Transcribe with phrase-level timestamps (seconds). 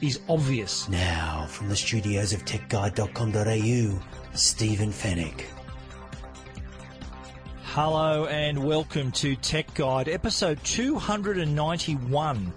[0.00, 0.88] is obvious.
[0.88, 4.02] Now, from the studios of techguide.com.au,
[4.34, 5.44] Stephen Fenech.
[7.62, 12.52] Hello and welcome to Tech Guide, episode 291.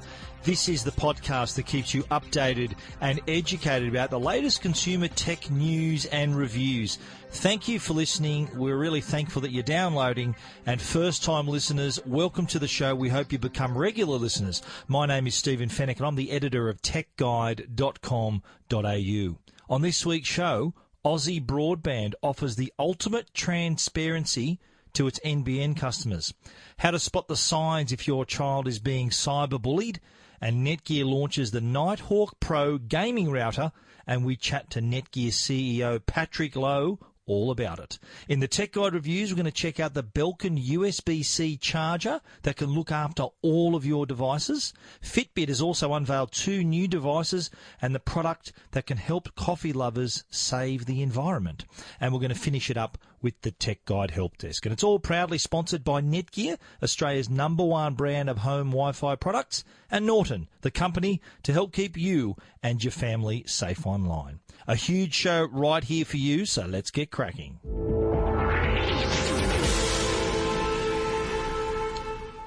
[0.49, 5.51] This is the podcast that keeps you updated and educated about the latest consumer tech
[5.51, 6.97] news and reviews.
[7.29, 8.49] Thank you for listening.
[8.55, 10.35] We're really thankful that you're downloading.
[10.65, 12.95] And first time listeners, welcome to the show.
[12.95, 14.63] We hope you become regular listeners.
[14.87, 19.37] My name is Stephen Fenech and I'm the editor of techguide.com.au.
[19.69, 20.73] On this week's show,
[21.05, 24.59] Aussie Broadband offers the ultimate transparency
[24.93, 26.33] to its NBN customers.
[26.77, 29.99] How to spot the signs if your child is being cyberbullied.
[30.41, 33.71] And Netgear launches the Nighthawk Pro gaming router.
[34.07, 36.99] And we chat to Netgear CEO Patrick Lo
[37.29, 37.99] all about it.
[38.27, 42.57] In the Tech Guide reviews, we're going to check out the Belkin USB-C charger that
[42.57, 44.73] can look after all of your devices.
[45.01, 50.23] Fitbit has also unveiled two new devices and the product that can help coffee lovers
[50.31, 51.65] save the environment.
[52.01, 54.65] And we're going to finish it up with the Tech Guide Help Desk.
[54.65, 59.63] And it's all proudly sponsored by Netgear, Australia's number one brand of home Wi-Fi products,
[59.91, 64.39] and Norton, the company to help keep you and your family safe online.
[64.69, 67.57] A huge show right here for you, so let's get cracking.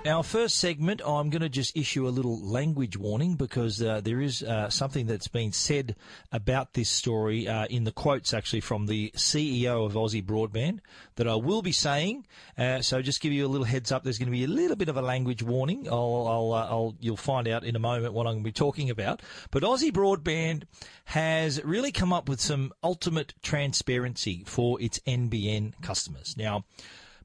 [0.05, 4.21] Our first segment, I'm going to just issue a little language warning because uh, there
[4.21, 5.95] is uh, something that's been said
[6.33, 10.81] about this story uh, in the quotes actually from the CEO of Aussie Broadband
[11.15, 12.27] that I will be saying.
[12.59, 14.03] Uh, so just give you a little heads up.
[14.03, 15.87] There's going to be a little bit of a language warning.
[15.89, 18.53] I'll, I'll, uh, I'll you'll find out in a moment what I'm going to be
[18.53, 19.23] talking about.
[19.53, 20.65] But Aussie Broadband
[21.05, 26.35] has really come up with some ultimate transparency for its NBN customers.
[26.37, 26.65] Now.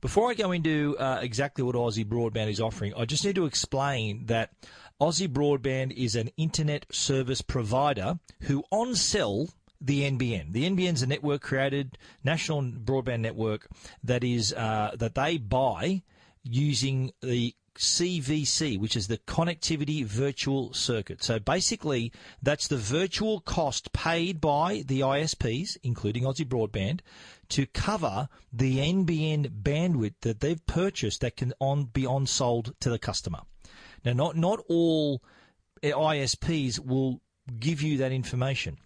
[0.01, 3.45] Before I go into uh, exactly what Aussie Broadband is offering, I just need to
[3.45, 4.51] explain that
[5.01, 9.49] Aussie Broadband is an internet service provider who on sell
[9.79, 10.53] the NBN.
[10.53, 13.67] The NBN is a network created national broadband network
[14.03, 16.01] that is uh, that they buy
[16.43, 21.23] using the CVC, which is the Connectivity Virtual Circuit.
[21.23, 22.11] So basically,
[22.41, 27.01] that's the virtual cost paid by the ISPs, including Aussie Broadband,
[27.49, 32.89] to cover the NBN bandwidth that they've purchased that can on be on sold to
[32.89, 33.41] the customer.
[34.03, 35.23] Now, not not all
[35.83, 37.21] ISPs will
[37.59, 38.77] give you that information.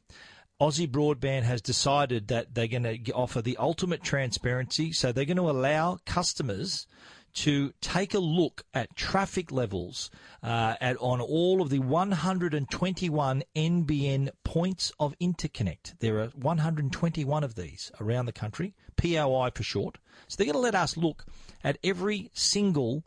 [0.62, 5.38] Aussie Broadband has decided that they're going to offer the ultimate transparency, so they're going
[5.38, 6.86] to allow customers
[7.34, 10.10] to take a look at traffic levels
[10.44, 15.98] uh, at on all of the 121 NBN points of interconnect.
[16.00, 19.98] There are 121 of these around the country, POI for short.
[20.28, 21.26] So they're going to let us look
[21.64, 23.04] at every single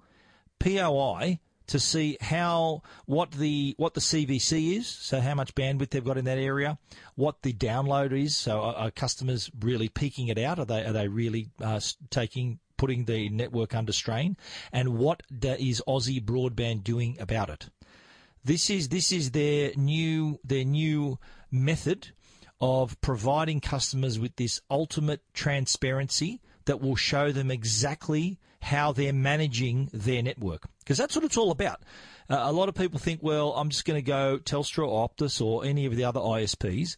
[0.58, 6.04] POI to see how what the what the CVC is, so how much bandwidth they've
[6.04, 6.78] got in that area,
[7.14, 8.36] what the download is.
[8.36, 10.58] So are, are customers really peaking it out?
[10.58, 11.80] Are they are they really uh,
[12.10, 14.36] taking putting the network under strain,
[14.72, 17.68] and what is Aussie Broadband doing about it?
[18.44, 21.18] This is this is their new their new
[21.50, 22.08] method
[22.60, 29.90] of providing customers with this ultimate transparency that will show them exactly how they're managing
[29.92, 31.82] their network because that's what it's all about.
[32.30, 35.44] Uh, a lot of people think, well, I'm just going to go Telstra or Optus
[35.44, 36.96] or any of the other ISPs,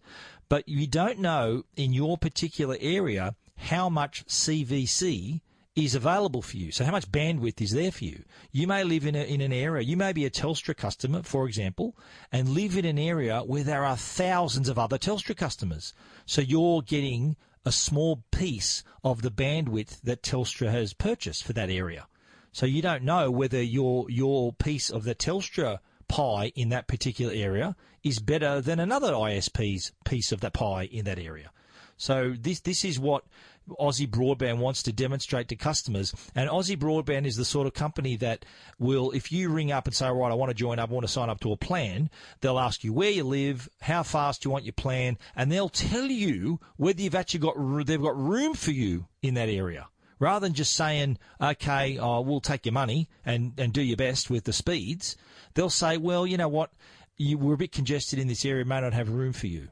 [0.49, 5.41] but you don't know in your particular area how much CVC
[5.77, 6.73] is available for you.
[6.73, 8.25] So how much bandwidth is there for you?
[8.51, 11.47] You may live in, a, in an area, you may be a Telstra customer, for
[11.47, 11.95] example,
[12.33, 15.93] and live in an area where there are thousands of other Telstra customers.
[16.25, 17.37] So you're getting
[17.67, 22.07] a small piece of the bandwidth that Telstra has purchased for that area.
[22.53, 27.35] So you don't know whether your your piece of the Telstra pie in that particular
[27.35, 31.51] area is better than another ISP's piece of that pie in that area.
[31.99, 33.25] So this this is what
[33.69, 36.15] Aussie Broadband wants to demonstrate to customers.
[36.35, 38.45] And Aussie Broadband is the sort of company that
[38.79, 41.07] will, if you ring up and say, right, I want to join up, I want
[41.07, 42.11] to sign up to a plan,
[42.41, 46.07] they'll ask you where you live, how fast you want your plan, and they'll tell
[46.07, 49.89] you whether you've actually got, they've got room for you in that area.
[50.19, 54.31] Rather than just saying, okay, oh, we'll take your money and, and do your best
[54.31, 55.17] with the speeds,
[55.55, 56.71] they'll say, well, you know what?
[57.17, 59.69] you were a bit congested in this area, may not have room for you.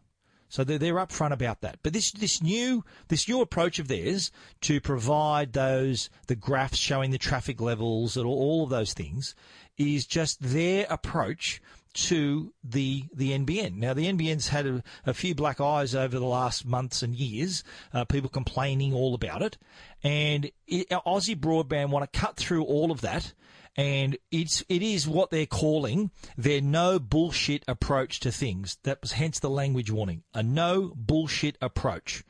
[0.49, 1.79] So they're, they're upfront about that.
[1.83, 4.31] But this this new this new approach of theirs
[4.63, 9.35] to provide those the graphs showing the traffic levels and all, all of those things
[9.77, 11.61] is just their approach
[11.95, 13.77] to the the NBN.
[13.77, 17.63] Now the NBN's had a, a few black eyes over the last months and years.
[17.93, 19.57] Uh, people complaining all about it,
[20.03, 23.33] and it, Aussie Broadband want to cut through all of that
[23.77, 28.79] and it's it is what they're calling their no bullshit approach to things.
[28.85, 32.25] That was hence the language warning, a no bullshit approach.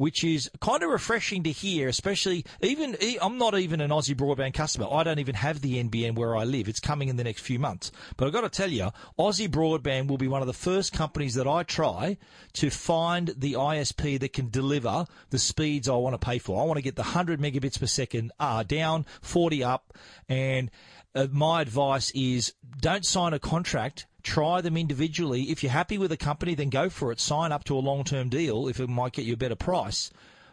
[0.00, 4.54] Which is kind of refreshing to hear, especially even I'm not even an Aussie broadband
[4.54, 4.86] customer.
[4.90, 6.68] I don't even have the NBN where I live.
[6.68, 7.92] It's coming in the next few months.
[8.16, 8.88] But I've got to tell you,
[9.18, 12.16] Aussie Broadband will be one of the first companies that I try
[12.54, 16.58] to find the ISP that can deliver the speeds I want to pay for.
[16.58, 19.92] I want to get the 100 megabits per second uh, down, 40 up,
[20.30, 20.70] and
[21.14, 24.06] uh, my advice is don't sign a contract.
[24.22, 25.50] Try them individually.
[25.50, 27.20] If you're happy with a company, then go for it.
[27.20, 30.10] Sign up to a long term deal if it might get you a better price.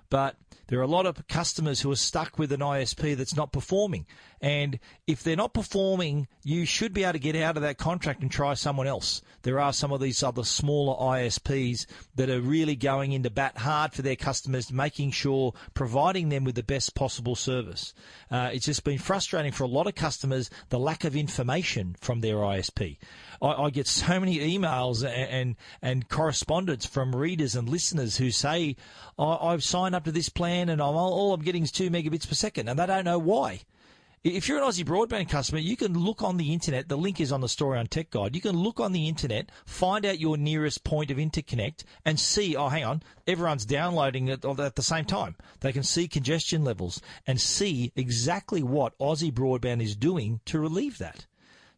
[0.10, 0.38] But
[0.68, 4.06] there are a lot of customers who are stuck with an ISP that's not performing.
[4.42, 8.22] And if they're not performing, you should be able to get out of that contract
[8.22, 9.22] and try someone else.
[9.44, 11.86] There are some of these other smaller ISPs
[12.16, 16.56] that are really going into bat hard for their customers, making sure providing them with
[16.56, 17.94] the best possible service.
[18.30, 22.20] Uh, it's just been frustrating for a lot of customers the lack of information from
[22.20, 22.98] their ISP.
[23.42, 28.32] I, I get so many emails and, and, and correspondence from readers and listeners who
[28.32, 28.76] say,
[29.18, 32.36] I've signed up to this plan and I'm, all I'm getting is two megabits per
[32.36, 33.62] second, and they don't know why.
[34.24, 36.90] If you're an Aussie broadband customer, you can look on the internet.
[36.90, 38.36] The link is on the story on Tech Guide.
[38.36, 42.56] You can look on the internet, find out your nearest point of interconnect, and see.
[42.56, 45.36] Oh, hang on, everyone's downloading it at the same time.
[45.62, 50.98] They can see congestion levels and see exactly what Aussie broadband is doing to relieve
[50.98, 51.26] that.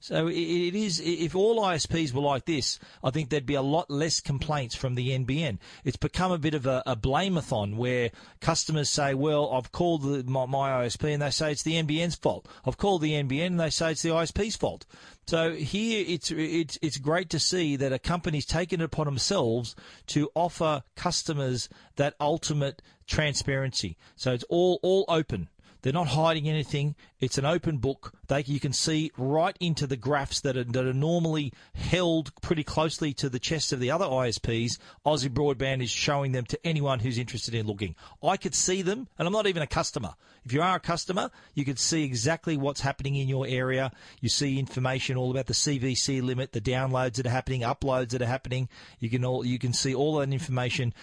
[0.01, 0.33] So it
[0.75, 4.73] is, if all ISPs were like this, I think there'd be a lot less complaints
[4.73, 5.57] from the NBN.
[5.83, 10.23] It's become a bit of a, a blame-a-thon where customers say, well, I've called the,
[10.23, 12.47] my, my ISP and they say it's the NBN's fault.
[12.65, 14.85] I've called the NBN and they say it's the ISP's fault.
[15.27, 19.75] So here it's, it's, it's great to see that a company's taken it upon themselves
[20.07, 21.67] to offer customers
[21.97, 23.97] that ultimate transparency.
[24.15, 25.49] So it's all, all open.
[25.81, 26.95] They're not hiding anything.
[27.19, 28.13] It's an open book.
[28.27, 32.63] They, you can see right into the graphs that are, that are normally held pretty
[32.63, 34.77] closely to the chest of the other ISPs.
[35.05, 37.95] Aussie Broadband is showing them to anyone who's interested in looking.
[38.23, 40.15] I could see them, and I'm not even a customer.
[40.45, 43.91] If you are a customer, you could see exactly what's happening in your area.
[44.21, 48.21] You see information all about the CVC limit, the downloads that are happening, uploads that
[48.21, 48.69] are happening.
[48.99, 50.93] You can all you can see all that information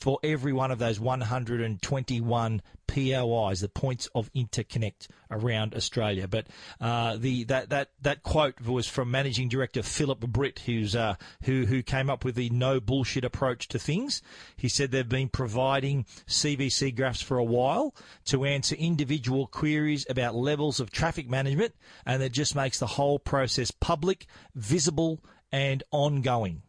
[0.00, 6.28] for every one of those 121 POIs, the points of interconnect around Australia.
[6.28, 6.46] But
[6.80, 11.66] uh, the that, that that quote was from Managing Director Philip Britt, who's uh, who
[11.66, 14.22] who came up with the no bullshit approach to things.
[14.56, 17.94] He said they've been providing CVC graphs for a while
[18.26, 23.18] to answer individual queries about levels of traffic management, and it just makes the whole
[23.18, 25.22] process public, visible,
[25.52, 26.62] and ongoing.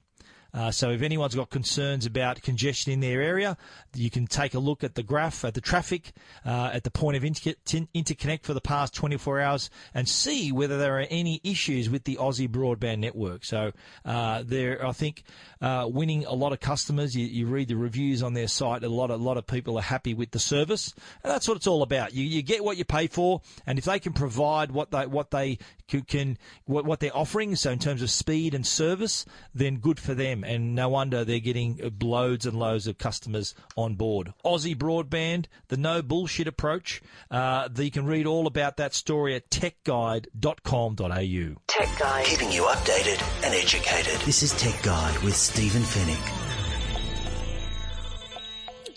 [0.57, 3.55] Uh, so if anyone's got concerns about congestion in their area,
[3.93, 6.13] you can take a look at the graph, at the traffic,
[6.47, 7.53] uh, at the point of inter-
[7.93, 12.15] interconnect for the past 24 hours and see whether there are any issues with the
[12.15, 13.45] Aussie broadband network.
[13.45, 13.71] So
[14.03, 15.21] uh, they're, I think,
[15.61, 17.15] uh, winning a lot of customers.
[17.15, 18.83] You, you, read the reviews on their site.
[18.83, 21.67] A lot, a lot of people are happy with the service, and that's what it's
[21.67, 22.13] all about.
[22.13, 25.31] You, you get what you pay for, and if they can provide what they what
[25.31, 29.99] they can, what, what they're offering, so in terms of speed and service, then good
[29.99, 30.43] for them.
[30.47, 34.33] And no wonder they're getting loads and loads of customers on board.
[34.45, 37.01] Aussie Broadband, the no bullshit approach.
[37.29, 41.61] Uh, you can read all about that story at techguide.com.au.
[41.67, 42.25] Tech Guide.
[42.25, 44.19] Keeping you updated and educated.
[44.21, 46.47] This is Tech Guide with Stephen Fenech.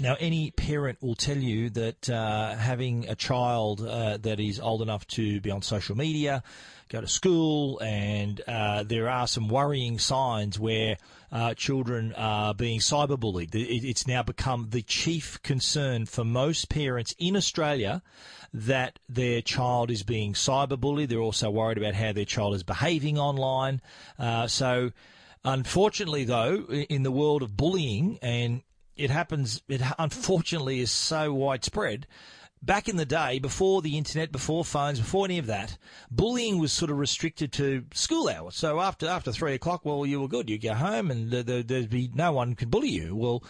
[0.01, 4.81] Now, any parent will tell you that uh, having a child uh, that is old
[4.81, 6.43] enough to be on social media,
[6.89, 10.97] go to school, and uh, there are some worrying signs where
[11.33, 13.51] uh, children are being cyberbullied.
[13.55, 18.03] It's now become the chief concern for most parents in Australia
[18.53, 21.09] that their child is being cyberbullied.
[21.09, 23.81] They're also worried about how their child is behaving online.
[24.19, 24.91] Uh, so,
[25.45, 28.63] unfortunately, though, in the world of bullying and
[28.97, 32.07] it happens, it unfortunately is so widespread.
[32.63, 35.79] Back in the day, before the internet, before phones, before any of that,
[36.11, 38.55] bullying was sort of restricted to school hours.
[38.55, 40.51] So after after three o'clock, well, you were good.
[40.51, 43.17] You go home, and there'd be no one could bully you.
[43.17, 43.43] Well,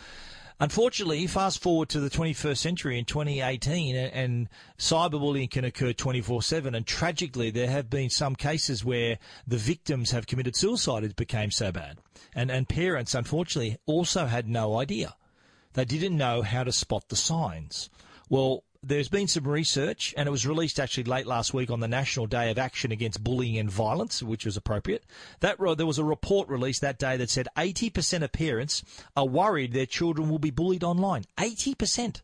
[0.62, 4.48] Unfortunately, fast forward to the 21st century in 2018, and, and
[4.78, 6.74] cyberbullying can occur 24 7.
[6.74, 11.02] And tragically, there have been some cases where the victims have committed suicide.
[11.02, 11.96] It became so bad.
[12.34, 15.16] And, and parents, unfortunately, also had no idea.
[15.72, 17.88] They didn't know how to spot the signs.
[18.28, 21.88] Well, there's been some research, and it was released actually late last week on the
[21.88, 25.04] National Day of Action Against Bullying and Violence, which was appropriate.
[25.40, 28.82] That there was a report released that day that said 80% of parents
[29.14, 31.24] are worried their children will be bullied online.
[31.36, 32.22] 80%.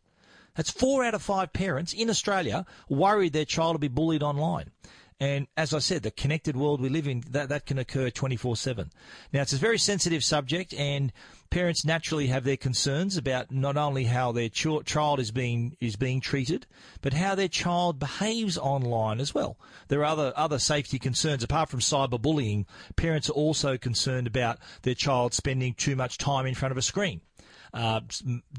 [0.55, 4.71] That's four out of five parents in Australia worried their child will be bullied online.
[5.19, 8.55] And as I said, the connected world we live in, that, that can occur 24
[8.55, 8.91] 7.
[9.33, 11.11] Now, it's a very sensitive subject, and
[11.49, 15.95] parents naturally have their concerns about not only how their ch- child is being, is
[15.95, 16.67] being treated,
[17.01, 19.57] but how their child behaves online as well.
[19.87, 21.43] There are other, other safety concerns.
[21.43, 26.53] Apart from cyberbullying, parents are also concerned about their child spending too much time in
[26.53, 27.21] front of a screen.
[27.73, 28.01] Uh,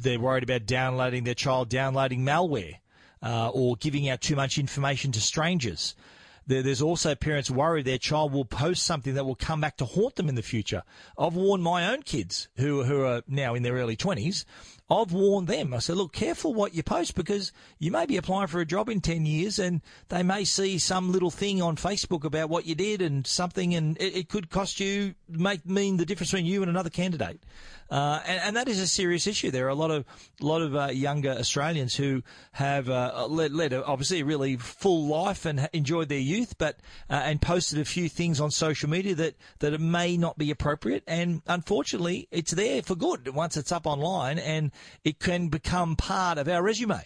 [0.01, 2.79] they're worried about downloading their child downloading malware
[3.23, 5.95] uh, or giving out too much information to strangers
[6.49, 10.17] there's also parents worried their child will post something that will come back to haunt
[10.17, 10.83] them in the future.
[11.19, 14.45] I've warned my own kids who, who are now in their early 20s.
[14.91, 15.75] I've warned them.
[15.75, 18.89] I said, look, careful what you post because you may be applying for a job
[18.89, 22.75] in 10 years and they may see some little thing on Facebook about what you
[22.75, 26.63] did and something and it, it could cost you, make mean the difference between you
[26.63, 27.41] and another candidate.
[27.91, 29.51] Uh, and, and, that is a serious issue.
[29.51, 30.05] There are a lot of
[30.43, 34.57] a lot of uh, younger Australians who have uh, led, led a, obviously a really
[34.57, 36.77] full life and enjoyed their youth, but
[37.09, 41.03] uh, and posted a few things on social media that that may not be appropriate.
[41.07, 44.71] And unfortunately, it's there for good once it's up online, and
[45.05, 47.03] it can become part of our resume.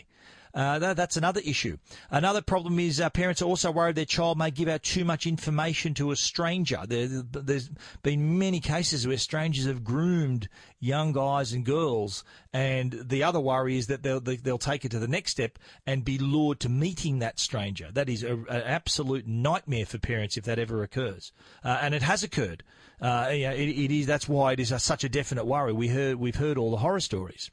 [0.54, 1.78] Uh, that, that's another issue.
[2.10, 5.26] Another problem is uh, parents are also worried their child may give out too much
[5.26, 6.80] information to a stranger.
[6.86, 7.08] There,
[7.48, 7.70] has
[8.02, 13.78] been many cases where strangers have groomed young guys and girls, and the other worry
[13.78, 17.20] is that they'll they'll take it to the next step and be lured to meeting
[17.20, 17.88] that stranger.
[17.90, 21.32] That is an absolute nightmare for parents if that ever occurs,
[21.64, 22.62] uh, and it has occurred.
[23.00, 25.72] Uh, it, it is that's why it is a, such a definite worry.
[25.72, 27.50] We heard we've heard all the horror stories.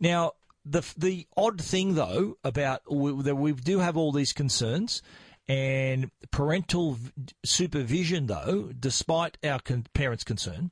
[0.00, 0.32] Now,
[0.64, 5.02] the the odd thing though about that we do have all these concerns
[5.46, 6.98] and parental
[7.44, 10.70] supervision though despite our con- parents concern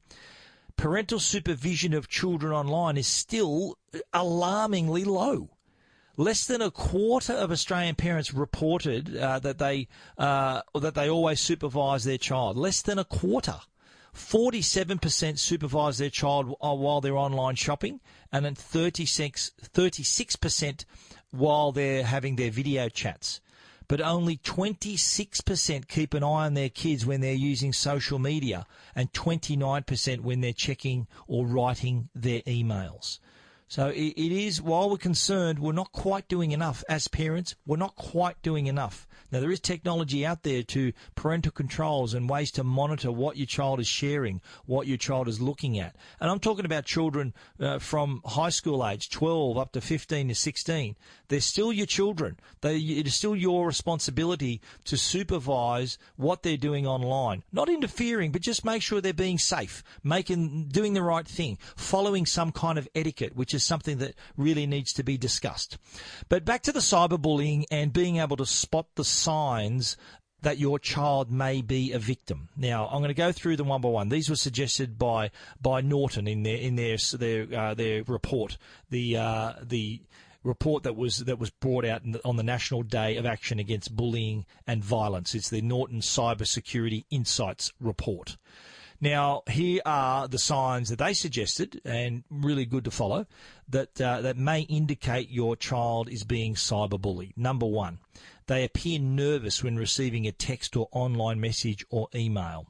[0.77, 3.77] parental supervision of children online is still
[4.15, 5.51] alarmingly low
[6.17, 11.41] less than a quarter of Australian parents reported uh, that they uh, that they always
[11.41, 13.61] supervise their child less than a quarter
[14.14, 18.00] 47% supervise their child uh, while they're online shopping,
[18.31, 20.85] and then 36, 36%
[21.31, 23.40] while they're having their video chats.
[23.88, 29.12] But only 26% keep an eye on their kids when they're using social media, and
[29.12, 33.19] 29% when they're checking or writing their emails.
[33.73, 37.55] So it, it is, while we're concerned, we're not quite doing enough as parents.
[37.64, 39.07] We're not quite doing enough.
[39.33, 43.47] Now, there is technology out there to parental controls and ways to monitor what your
[43.47, 45.97] child is sharing, what your child is looking at.
[46.21, 50.35] And I'm talking about children uh, from high school age, 12 up to 15 to
[50.35, 50.95] 16.
[51.29, 52.38] They're still your children.
[52.61, 57.43] They, it is still your responsibility to supervise what they're doing online.
[57.52, 62.26] Not interfering, but just make sure they're being safe, making, doing the right thing, following
[62.26, 65.78] some kind of etiquette, which is something that really needs to be discussed.
[66.28, 69.97] But back to the cyberbullying and being able to spot the signs
[70.42, 72.49] that your child may be a victim.
[72.57, 74.09] Now, I'm going to go through them one by one.
[74.09, 78.59] These were suggested by by Norton in their in their their uh, their report.
[78.90, 80.02] The uh, the
[80.45, 84.45] report that was that was brought out on the National Day of Action Against Bullying
[84.66, 85.35] and Violence.
[85.35, 88.37] It's the Norton Cybersecurity Insights report.
[89.02, 93.26] Now, here are the signs that they suggested, and really good to follow,
[93.68, 97.37] that uh, that may indicate your child is being cyberbullied.
[97.37, 97.99] Number one,
[98.47, 102.68] they appear nervous when receiving a text or online message or email.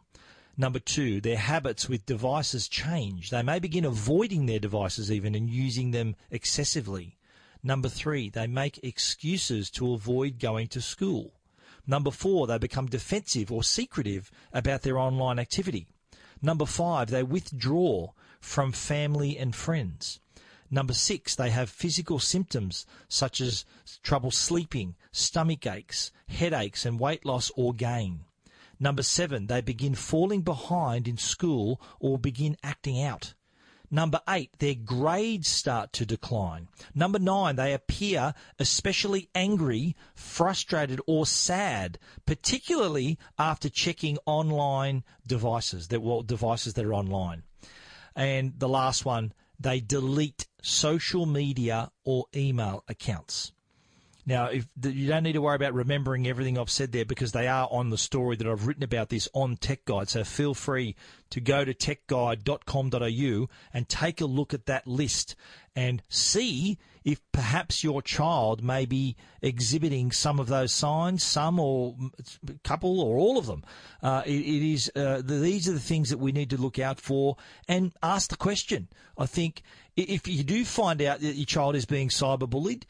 [0.57, 3.29] Number two, their habits with devices change.
[3.29, 7.19] They may begin avoiding their devices even and using them excessively.
[7.63, 11.35] Number three, they make excuses to avoid going to school.
[11.87, 15.89] Number four, they become defensive or secretive about their online activity.
[16.43, 20.19] Number five, they withdraw from family and friends.
[20.71, 23.65] Number six, they have physical symptoms such as
[24.03, 28.25] trouble sleeping, stomach aches, headaches, and weight loss or gain.
[28.81, 33.35] Number seven, they begin falling behind in school or begin acting out.
[33.95, 36.69] Number eight, their grades start to decline.
[36.95, 46.01] Number nine, they appear especially angry, frustrated, or sad, particularly after checking online devices, that
[46.01, 47.43] well, devices that are online.
[48.17, 53.53] And the last one, they delete social media or email accounts.
[54.25, 57.49] Now, if you don't need to worry about remembering everything I've said there because they
[57.49, 60.09] are on the story that I've written about this on Tech Guide.
[60.09, 60.95] So feel free
[61.31, 65.35] to go to techguide.com.au and take a look at that list
[65.75, 71.97] and see if perhaps your child may be exhibiting some of those signs, some or
[72.49, 73.65] a couple or all of them.
[74.03, 76.79] Uh, it, it is uh, the, these are the things that we need to look
[76.79, 77.37] out for
[77.67, 78.87] and ask the question.
[79.19, 79.63] I think
[79.97, 82.85] if you do find out that your child is being cyberbullied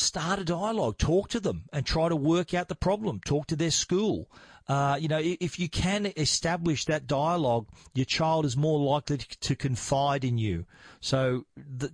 [0.00, 3.20] start a dialogue, talk to them, and try to work out the problem.
[3.24, 4.28] Talk to their school.
[4.68, 9.56] Uh, you know, if you can establish that dialogue, your child is more likely to
[9.56, 10.64] confide in you.
[11.00, 11.44] So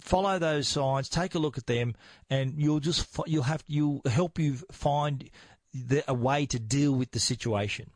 [0.01, 1.95] follow those signs, take a look at them,
[2.29, 5.31] and you'll just you'll have you'll help you find
[5.73, 7.91] the, a way to deal with the situation.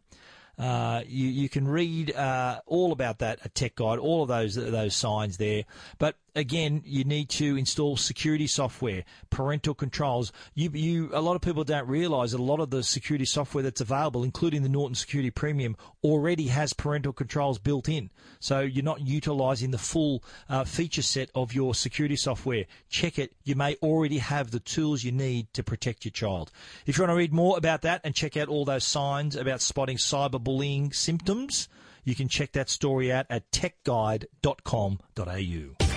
[0.58, 4.54] Uh, you, you can read uh, all about that a Tech Guide, all of those
[4.54, 5.64] those signs there.
[5.98, 10.32] But again, you need to install security software, parental controls.
[10.54, 13.62] You, you, a lot of people don't realise that a lot of the security software
[13.62, 18.10] that's available, including the Norton Security Premium, already has parental controls built in.
[18.38, 22.64] So you're not utilising the full uh, feature set of your security software.
[22.88, 23.32] Check it.
[23.44, 26.50] You may already have the tools you need to protect your child.
[26.86, 29.60] If you want to read more about that and check out all those signs about
[29.60, 31.68] spotting cyberbullying symptoms,
[32.04, 35.89] you can check that story out at techguide.com.au.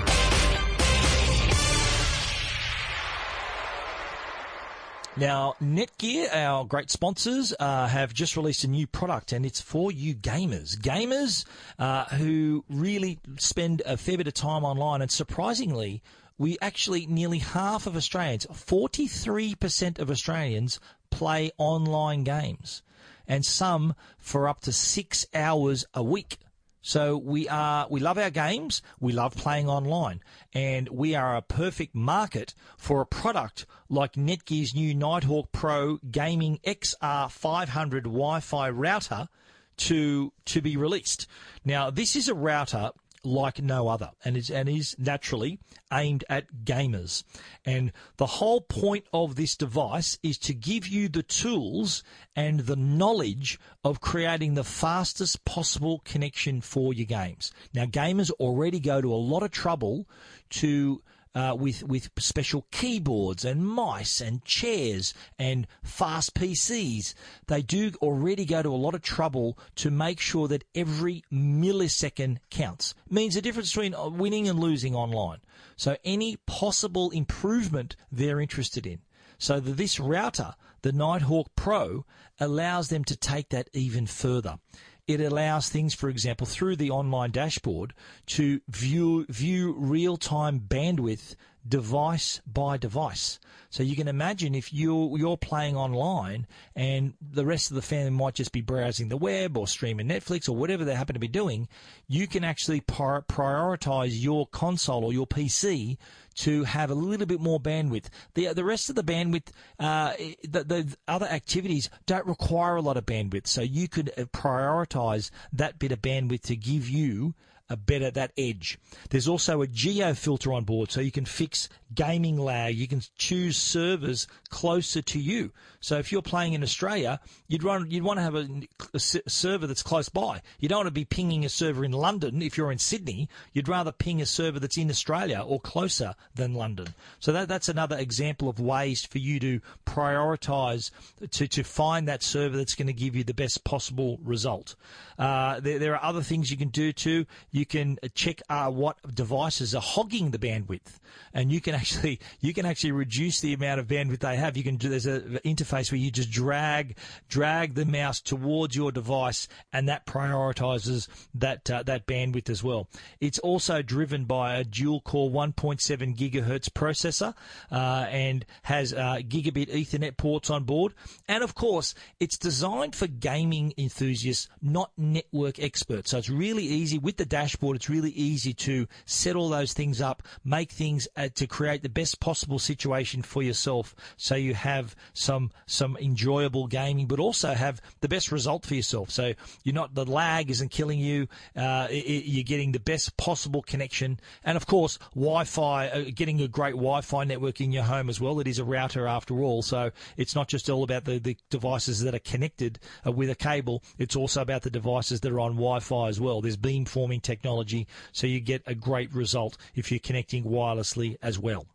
[5.15, 9.91] Now, Netgear, our great sponsors, uh, have just released a new product, and it's for
[9.91, 10.75] you gamers.
[10.75, 11.45] Gamers
[11.77, 16.01] uh, who really spend a fair bit of time online, and surprisingly,
[16.39, 20.79] we actually nearly half of Australians, 43% of Australians,
[21.11, 22.81] play online games,
[23.27, 26.39] and some for up to six hours a week.
[26.85, 30.21] So we are we love our games, we love playing online,
[30.53, 36.59] and we are a perfect market for a product like Netgear's new Nighthawk Pro Gaming
[36.65, 39.29] XR 500 Wi-Fi router
[39.77, 41.25] to to be released.
[41.63, 42.91] Now, this is a router
[43.23, 45.59] like no other and is, and is naturally
[45.91, 47.23] aimed at gamers.
[47.65, 52.03] And the whole point of this device is to give you the tools
[52.35, 57.51] and the knowledge of creating the fastest possible connection for your games.
[57.73, 60.07] Now, gamers already go to a lot of trouble
[60.51, 61.01] to
[61.35, 67.13] uh, with with special keyboards and mice and chairs and fast PCs.
[67.47, 72.37] They do already go to a lot of trouble to make sure that every millisecond
[72.49, 72.93] counts.
[73.05, 75.39] It means the difference between uh, winning and losing online.
[75.75, 78.99] So any possible improvement they're interested in.
[79.37, 82.05] So this router, the Nighthawk Pro,
[82.39, 84.59] allows them to take that even further.
[85.07, 87.93] It allows things, for example, through the online dashboard
[88.27, 91.35] to view, view real time bandwidth
[91.67, 93.39] device by device.
[93.69, 96.45] So you can imagine if you're, you're playing online
[96.75, 100.47] and the rest of the family might just be browsing the web or streaming Netflix
[100.47, 101.67] or whatever they happen to be doing,
[102.07, 105.97] you can actually prioritize your console or your PC
[106.35, 108.05] to have a little bit more bandwidth.
[108.33, 109.49] The the rest of the bandwidth,
[109.79, 114.23] uh, the, the other activities don't require a lot of bandwidth, so you could uh,
[114.25, 117.33] prioritize that bit of bandwidth to give you
[117.73, 118.77] a better that edge.
[119.09, 122.75] There's also a geo filter on board, so you can fix gaming lag.
[122.75, 125.51] You can choose servers closer to you.
[125.79, 128.47] So if you're playing in Australia, you'd run you'd want to have a,
[128.93, 130.41] a server that's close by.
[130.59, 133.27] You don't want to be pinging a server in London if you're in Sydney.
[133.51, 136.93] You'd rather ping a server that's in Australia or closer than London.
[137.19, 140.91] So that, that's another example of ways for you to prioritize
[141.31, 144.75] to, to find that server that's going to give you the best possible result.
[145.17, 147.25] Uh, there, there, are other things you can do too.
[147.51, 150.99] You can check uh, what devices are hogging the bandwidth,
[151.33, 154.57] and you can actually you can actually reduce the amount of bandwidth they have.
[154.57, 156.97] You can do there's an interface where you just drag
[157.27, 162.87] drag the mouse towards your device, and that prioritizes that uh, that bandwidth as well.
[163.19, 167.33] It's also driven by a dual core 1.7 gigahertz processor
[167.71, 170.93] uh, and has uh, gigabit Ethernet ports on board,
[171.27, 176.11] and of course it's designed for gaming enthusiasts, not network experts.
[176.11, 177.75] So it's really easy with the dashboard.
[177.75, 181.89] It's really easy to set all those things up, make things uh, to create the
[181.89, 187.81] best possible situation for yourself, so you have some some enjoyable gaming, but also have
[188.01, 189.09] the best result for yourself.
[189.11, 191.27] So you're not the lag isn't killing you.
[191.55, 196.47] Uh, it, you're getting the best possible connection, and of course Wi-Fi, uh, getting a
[196.47, 198.39] great Wi-Fi network in your home as well.
[198.39, 202.01] It is a router after all, so it's not just all about the, the devices
[202.01, 203.83] that are connected uh, with a cable.
[203.97, 206.41] It's also about the devices that are on Wi-Fi as well.
[206.41, 211.39] There's beamforming technology technology, so you get a great result if you're connecting wirelessly as
[211.39, 211.65] well.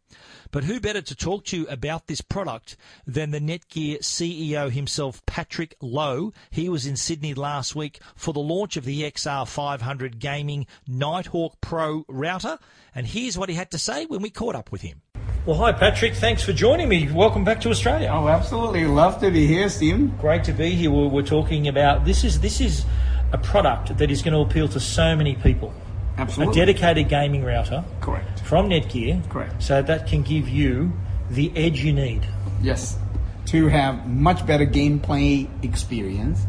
[0.51, 5.75] But who better to talk to about this product than the Netgear CEO himself, Patrick
[5.81, 6.33] Lo?
[6.51, 12.05] He was in Sydney last week for the launch of the XR500 Gaming Nighthawk Pro
[12.09, 12.59] router,
[12.95, 15.03] and here's what he had to say when we caught up with him.
[15.45, 16.15] Well, hi, Patrick.
[16.15, 17.11] Thanks for joining me.
[17.11, 18.11] Welcome back to Australia.
[18.13, 18.85] Oh, absolutely.
[18.85, 20.09] Love to be here, Stephen.
[20.21, 20.91] Great to be here.
[20.91, 22.85] We're, we're talking about this is this is
[23.33, 25.73] a product that is going to appeal to so many people.
[26.17, 26.61] Absolutely.
[26.61, 27.85] A dedicated gaming router.
[28.01, 28.41] Correct.
[28.41, 29.29] From Netgear.
[29.29, 29.63] Correct.
[29.63, 30.93] So that can give you
[31.31, 32.27] the edge you need.
[32.61, 32.99] Yes.
[33.47, 36.45] To have much better gameplay experience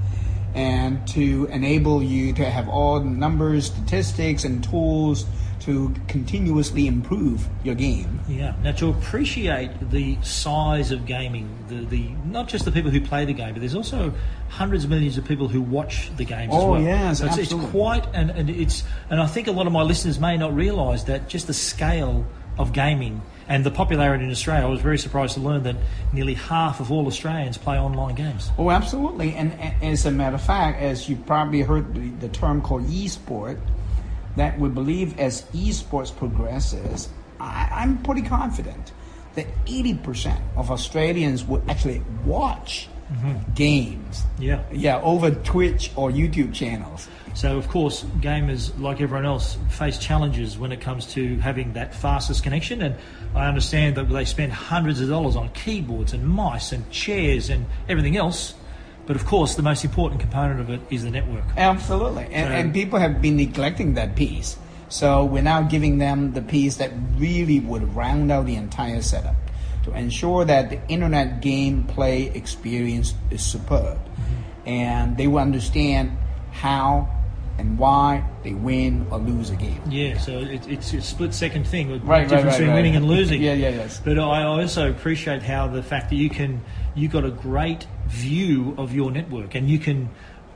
[0.55, 5.25] and to enable you to have all the numbers, statistics, and tools
[5.69, 8.19] to continuously improve your game.
[8.27, 8.55] Yeah.
[8.63, 13.25] Now to appreciate the size of gaming, the, the not just the people who play
[13.25, 14.13] the game, but there's also
[14.49, 16.81] hundreds of millions of people who watch the games as Oh, well.
[16.81, 19.83] yes, so it's, it's quite and, and it's and I think a lot of my
[19.83, 22.25] listeners may not realise that just the scale
[22.57, 24.65] of gaming and the popularity in Australia.
[24.65, 25.75] I was very surprised to learn that
[26.13, 28.51] nearly half of all Australians play online games.
[28.57, 29.33] Oh, absolutely.
[29.35, 33.57] And as a matter of fact, as you probably heard the, the term called e-sport,
[34.39, 37.09] that we believe as esports progresses,
[37.41, 38.93] I, I'm pretty confident
[39.35, 43.53] that 80% of Australians will actually watch mm-hmm.
[43.53, 44.23] games.
[44.39, 44.63] Yeah.
[44.71, 47.09] Yeah, over Twitch or YouTube channels.
[47.33, 51.93] So, of course, gamers, like everyone else, face challenges when it comes to having that
[51.93, 52.81] fastest connection.
[52.81, 52.95] And
[53.35, 57.65] I understand that they spend hundreds of dollars on keyboards and mice and chairs and
[57.89, 58.53] everything else.
[59.09, 61.43] But of course, the most important component of it is the network.
[61.57, 62.25] Absolutely.
[62.31, 64.55] And, So- and people have been neglecting that piece.
[64.87, 69.33] So we're now giving them the piece that really would round out the entire setup
[69.85, 73.97] to ensure that the internet gameplay experience is superb.
[73.97, 74.69] Mm-hmm.
[74.69, 76.15] And they will understand
[76.51, 77.09] how
[77.57, 79.81] and why they win or lose a game.
[79.89, 82.75] Yeah, so it, it's a split second thing, the Right, right, difference right, between right.
[82.75, 83.41] winning and losing.
[83.49, 84.01] Yeah, yeah, yes.
[84.05, 86.61] But I also appreciate how the fact that you can
[86.93, 90.09] you got a great view of your network and you can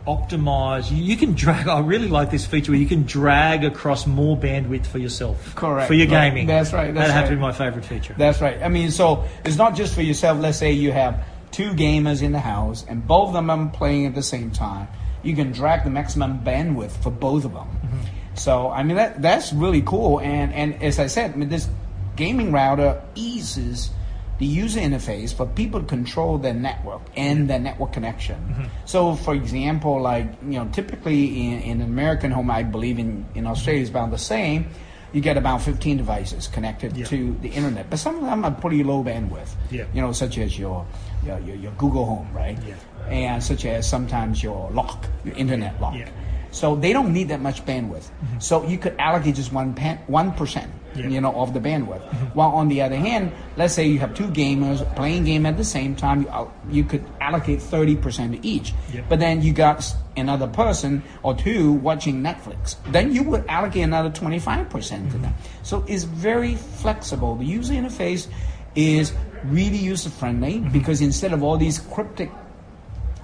[0.08, 0.92] optimize.
[0.92, 1.68] You, can drag.
[1.68, 5.56] I really like this feature where you can drag across more bandwidth for yourself.
[5.56, 5.88] Correct.
[5.88, 6.30] For your Right.
[6.30, 6.48] gaming.
[6.48, 7.30] That's right, that's to right.
[7.30, 8.14] be my favorite feature.
[8.18, 8.62] That's right.
[8.62, 10.40] I mean, so it's not just for yourself.
[10.42, 14.06] Let's say you have two gamers in the house and both of them are playing
[14.06, 14.88] at the same time.
[15.22, 17.68] You can drag the maximum bandwidth for both of them.
[17.68, 17.98] Mm-hmm.
[18.36, 20.20] So, I mean, that that's really cool.
[20.20, 21.70] And, and as I said, I mean, this
[22.18, 23.92] gaming router eases
[24.40, 28.36] the user interface for people to control their network and their network connection.
[28.36, 28.64] Mm-hmm.
[28.86, 33.26] So, for example, like, you know, typically in, in an American home, I believe in,
[33.36, 34.68] in Australia is about the same.
[35.14, 37.06] You get about 15 devices connected Yeah.
[37.06, 39.54] to the internet, but some of them are pretty low bandwidth.
[39.70, 39.86] Yeah.
[39.94, 40.86] You know, such as your
[41.24, 42.58] your, your, your Google Home, right?
[42.68, 42.76] Yeah.
[43.10, 45.96] And such as sometimes your lock, your internet lock.
[45.96, 46.10] Yeah.
[46.50, 48.10] So they don't need that much bandwidth.
[48.10, 48.40] Mm-hmm.
[48.40, 49.74] So you could allocate just one
[50.08, 51.08] one percent, Yeah.
[51.08, 52.02] you know, of the bandwidth.
[52.02, 52.26] Mm-hmm.
[52.38, 55.64] While on the other hand, let's say you have two gamers playing game at the
[55.64, 58.74] same time, you, uh, you could allocate thirty percent to each.
[58.94, 59.02] Yeah.
[59.10, 59.84] But then you got
[60.16, 62.76] another person or two watching Netflix.
[62.92, 65.34] Then you would allocate another twenty five percent to them.
[65.34, 65.64] Mm-hmm.
[65.64, 67.36] So it's very flexible.
[67.36, 68.28] The user interface
[68.76, 69.14] is
[69.46, 70.72] really user friendly mm-hmm.
[70.72, 72.32] because instead of all these cryptic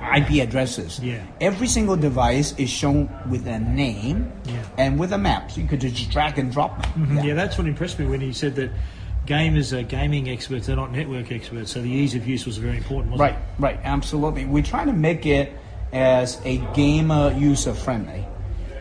[0.01, 0.99] IP addresses.
[0.99, 1.21] Yeah.
[1.41, 4.53] Every single device is shown with a name Yeah.
[4.77, 6.81] and with a map, so you could just drag and drop.
[6.95, 7.19] them.
[7.23, 7.33] Yeah.
[7.33, 8.71] that's what impressed me when he said that
[9.25, 11.71] gamers are gaming experts, they're not network experts.
[11.71, 14.45] So the ease of use was very important, wasn't Right, right, absolutely.
[14.45, 15.53] We try to make it
[15.93, 18.25] as a gamer user friendly.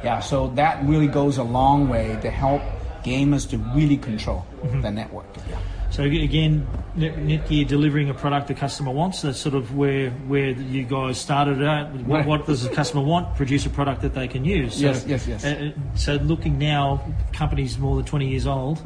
[0.05, 2.63] Yeah, so that really goes a long way to help
[3.03, 4.81] gamers to really control Mm-hmm.
[4.83, 5.27] the network.
[5.49, 5.57] Yeah.
[5.91, 9.23] So again, Netgear delivering a product the customer wants.
[9.23, 11.93] That's sort of where where you guys started out.
[11.93, 13.37] What, what does the customer want?
[13.37, 14.75] Produce a product that they can use.
[14.75, 15.45] So, Yes, yes, yes.
[15.45, 18.83] uh, uh, so looking now, companies more than 20 years old.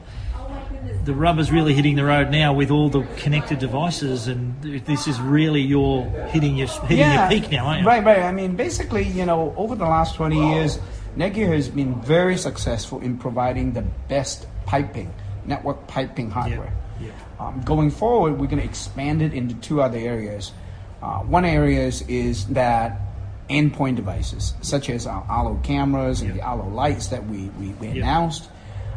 [1.05, 5.21] The rubber's really hitting the road now with all the connected devices, and this is
[5.21, 7.87] really your hitting your hitting your peak now, aren't you?
[7.87, 8.21] Right, right.
[8.21, 10.79] I mean, basically, you know, over the last 20 years,
[11.17, 15.13] Netgear has been very successful in providing the best piping,
[15.45, 16.73] network piping hardware.
[17.03, 17.11] Yeah.
[17.41, 20.53] Um, going forward, we're going to expand it into two other areas.
[21.03, 23.01] Uh, one area is, is that
[23.51, 26.37] endpoint devices, such as our Arlo cameras and Yeah.
[26.37, 28.03] the Arlo lights that we, we, we Yeah.
[28.05, 28.49] announced.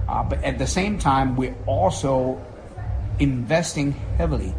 [0.08, 2.40] Uh, but at the same time, we're also
[3.20, 4.54] investing heavily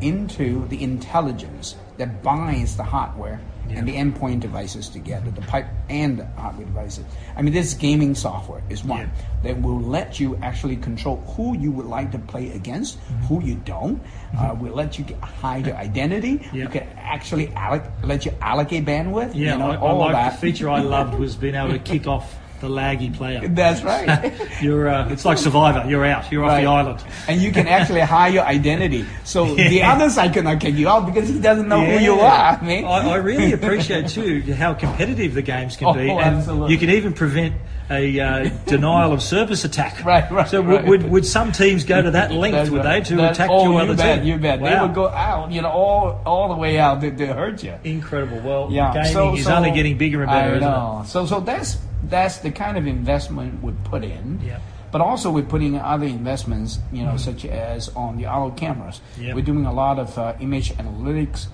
[0.00, 6.18] into the intelligence that binds the hardware and the endpoint devices together, the pipe and
[6.18, 7.04] the hardware devices.
[7.36, 9.08] I mean, this gaming software is one Yeah.
[9.44, 12.98] that will let you actually control who you would like to play against,
[13.28, 14.00] who you don't.
[14.38, 16.38] Uh, will let you hide your identity.
[16.38, 16.56] Mm-hmm.
[16.56, 16.62] Yeah.
[16.64, 19.32] You can actually alloc- let you allocate bandwidth.
[19.34, 20.32] Yeah, you know, I, I all like that.
[20.34, 23.46] the feature I loved was being able to kick off the laggy player.
[23.48, 24.32] That's right.
[24.62, 24.88] You're.
[24.88, 25.88] Uh, it's like Survivor.
[25.88, 26.30] You're out.
[26.32, 27.04] You're off the island.
[27.28, 29.04] and you can actually hide your identity.
[29.24, 32.58] So the other side cannot kick you out because he doesn't know who you are.
[32.60, 36.36] I mean, I, I really appreciate too how competitive the games can Oh, be, and
[36.36, 36.72] absolutely.
[36.72, 37.54] you can even prevent
[37.90, 39.94] a uh, denial of service attack.
[40.06, 40.84] Right, right, So right.
[40.86, 43.02] would, would some teams go to that length, would right.
[43.02, 44.26] they, to That's- attack oh, your you other bet, team?
[44.28, 44.60] You bet.
[44.62, 47.74] They would go out, you know, all all the way out to, to hurt you.
[47.84, 48.40] Incredible.
[48.40, 51.02] Well, Yeah, gaming so, is so- only getting bigger and better, I isn't know.
[51.06, 54.40] So so that's that's the kind of investment we put in.
[54.44, 54.60] Yeah.
[54.92, 59.00] But also we're putting other investments, you know, such as on the Arlo cameras.
[59.18, 59.34] Yeah.
[59.34, 61.46] We're doing a lot of uh, image analytics,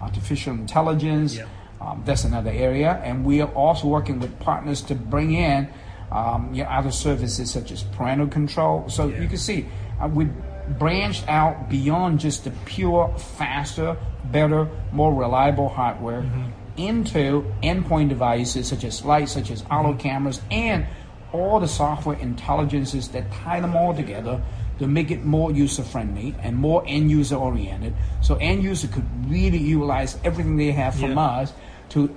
[0.00, 1.36] artificial intelligence.
[1.36, 1.46] Yeah.
[1.80, 5.68] Um, that's another area, and we are also working with partners to bring in
[6.12, 8.84] um, you know, other services such as parental control.
[8.88, 9.20] So Yeah.
[9.22, 9.66] you can see
[10.00, 10.28] uh, we
[10.78, 16.24] branched out beyond just the pure, faster, better, more reliable hardware
[16.76, 20.86] into endpoint devices such as lights, such as Arlo cameras, and
[21.32, 24.40] all the software intelligences that tie them all together
[24.78, 27.94] to make it more user friendly and more end user oriented.
[28.20, 31.20] So end user could really utilize everything they have from Yeah.
[31.20, 31.52] us
[31.90, 32.14] to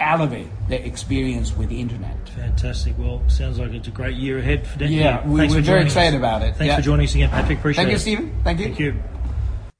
[0.00, 2.16] elevate their experience with the internet.
[2.30, 2.94] Fantastic.
[2.98, 4.96] Well, sounds like it's a great year ahead for Dental.
[4.96, 6.18] Yeah, we- Thanks we're very excited us.
[6.18, 6.56] about it.
[6.56, 6.76] Thanks Yeah.
[6.76, 7.58] for joining us again, Patrick.
[7.58, 8.00] Appreciate Thank you, it.
[8.00, 8.32] Stephen.
[8.44, 8.64] Thank you.
[8.66, 8.94] Thank you.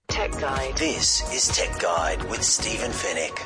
[0.09, 0.77] Tech Guide.
[0.77, 3.39] This is Tech Guide with Stephen Fenech.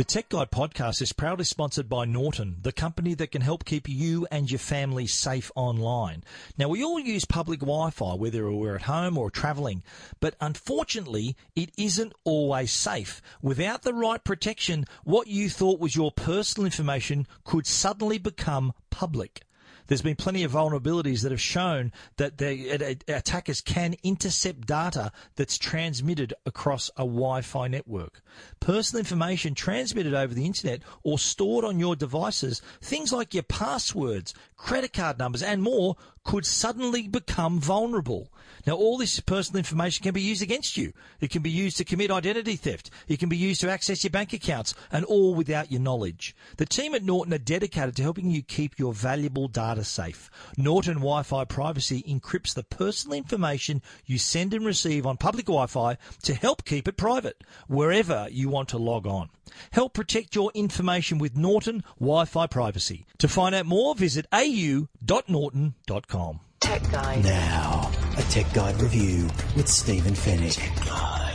[0.00, 3.86] The Tech Guide podcast is proudly sponsored by Norton, the company that can help keep
[3.86, 6.24] you and your family safe online.
[6.56, 9.82] Now, we all use public Wi Fi, whether we're at home or traveling,
[10.18, 13.20] but unfortunately, it isn't always safe.
[13.42, 19.42] Without the right protection, what you thought was your personal information could suddenly become public.
[19.90, 22.40] There's been plenty of vulnerabilities that have shown that
[23.08, 28.22] attackers can intercept data that's transmitted across a Wi-Fi network.
[28.60, 34.32] Personal information transmitted over the internet or stored on your devices, things like your passwords,
[34.56, 38.30] credit card numbers, and more, could suddenly become vulnerable.
[38.66, 40.92] Now, all this personal information can be used against you.
[41.18, 42.90] It can be used to commit identity theft.
[43.08, 46.36] It can be used to access your bank accounts, and all without your knowledge.
[46.58, 50.30] The team at Norton are dedicated to helping you keep your valuable data safe.
[50.56, 56.34] Norton Wi-Fi Privacy encrypts the personal information you send and receive on public Wi-Fi to
[56.34, 59.30] help keep it private wherever you want to log on.
[59.72, 63.06] Help protect your information with Norton Wi-Fi Privacy.
[63.18, 64.90] To find out more, visit au.norton.com.
[66.60, 67.24] Tech Guide.
[67.24, 69.24] Now, a Tech Guide review
[69.56, 71.29] with Stephen Fenech.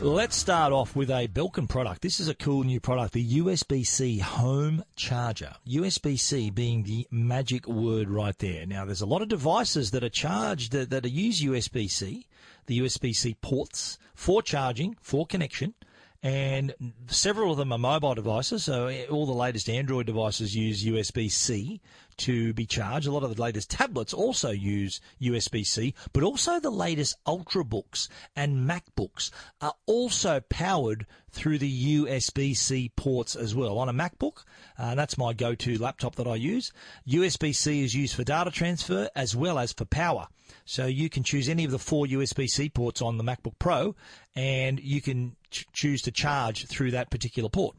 [0.00, 2.02] Let's start off with a Belkin product.
[2.02, 5.56] This is a cool new product, the USB-C home charger.
[5.66, 8.64] USB-C being the magic word right there.
[8.64, 12.28] Now, there's a lot of devices that are charged that, that use USB-C,
[12.66, 15.74] the USB-C ports for charging, for connection,
[16.22, 16.74] and
[17.06, 18.64] several of them are mobile devices.
[18.64, 21.80] So all the latest Android devices use USB-C
[22.18, 23.06] to be charged.
[23.06, 28.68] A lot of the latest tablets also use USB-C, but also the latest Ultrabooks and
[28.68, 33.78] MacBooks are also powered through the USB-C ports as well.
[33.78, 34.44] On a MacBook,
[34.76, 36.72] uh, that's my go-to laptop that I use.
[37.06, 40.26] USB-C is used for data transfer as well as for power.
[40.68, 43.96] So you can choose any of the four USB-C ports on the MacBook Pro,
[44.36, 47.74] and you can ch- choose to charge through that particular port.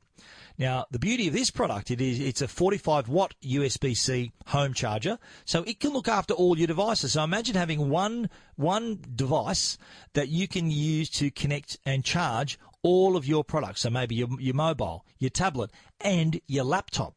[0.57, 5.19] Now, the beauty of this product, it is it's a 45 watt USB-C home charger,
[5.45, 7.11] so it can look after all your devices.
[7.11, 9.77] So imagine having one one device
[10.13, 13.81] that you can use to connect and charge all of your products.
[13.81, 15.69] So maybe your, your mobile, your tablet,
[16.01, 17.13] and your laptop.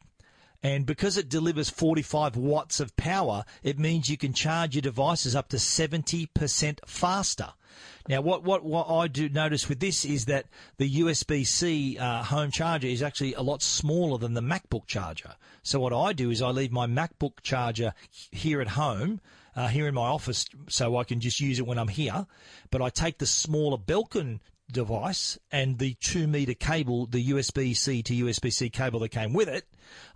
[0.63, 5.35] And because it delivers 45 watts of power, it means you can charge your devices
[5.35, 7.53] up to 70% faster.
[8.09, 10.47] Now, what, what, what I do notice with this is that
[10.77, 15.35] the USB-C uh, home charger is actually a lot smaller than the MacBook charger.
[15.63, 17.95] So what I do is I leave my MacBook charger
[18.31, 19.21] here at home,
[19.55, 22.27] uh, here in my office, so I can just use it when I'm here.
[22.71, 24.41] But I take the smaller Belkin
[24.73, 29.67] device and the two meter cable, the USB-C to USB-C cable that came with it,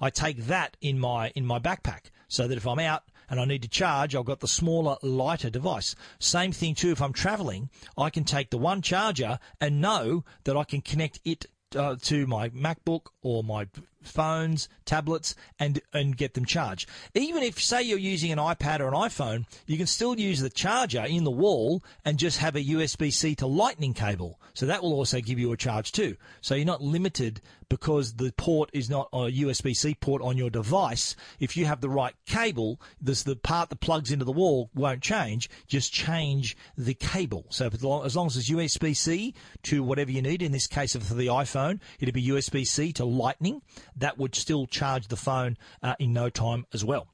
[0.00, 3.44] I take that in my in my backpack so that if I'm out and I
[3.44, 5.94] need to charge, I've got the smaller, lighter device.
[6.18, 10.56] Same thing too if I'm traveling, I can take the one charger and know that
[10.56, 13.66] I can connect it uh, to my MacBook or my
[14.06, 16.88] phones, tablets, and and get them charged.
[17.14, 20.50] Even if, say, you're using an iPad or an iPhone, you can still use the
[20.50, 24.40] charger in the wall and just have a USB-C to Lightning cable.
[24.54, 26.16] So that will also give you a charge too.
[26.40, 31.16] So you're not limited because the port is not a USB-C port on your device.
[31.40, 35.02] If you have the right cable, this the part that plugs into the wall won't
[35.02, 35.50] change.
[35.66, 37.46] Just change the cable.
[37.50, 40.94] So as long as, long as it's USB-C to whatever you need, in this case
[40.94, 43.62] for the iPhone, it'd be USB-C to Lightning.
[43.96, 47.08] That would still charge the phone uh, in no time as well.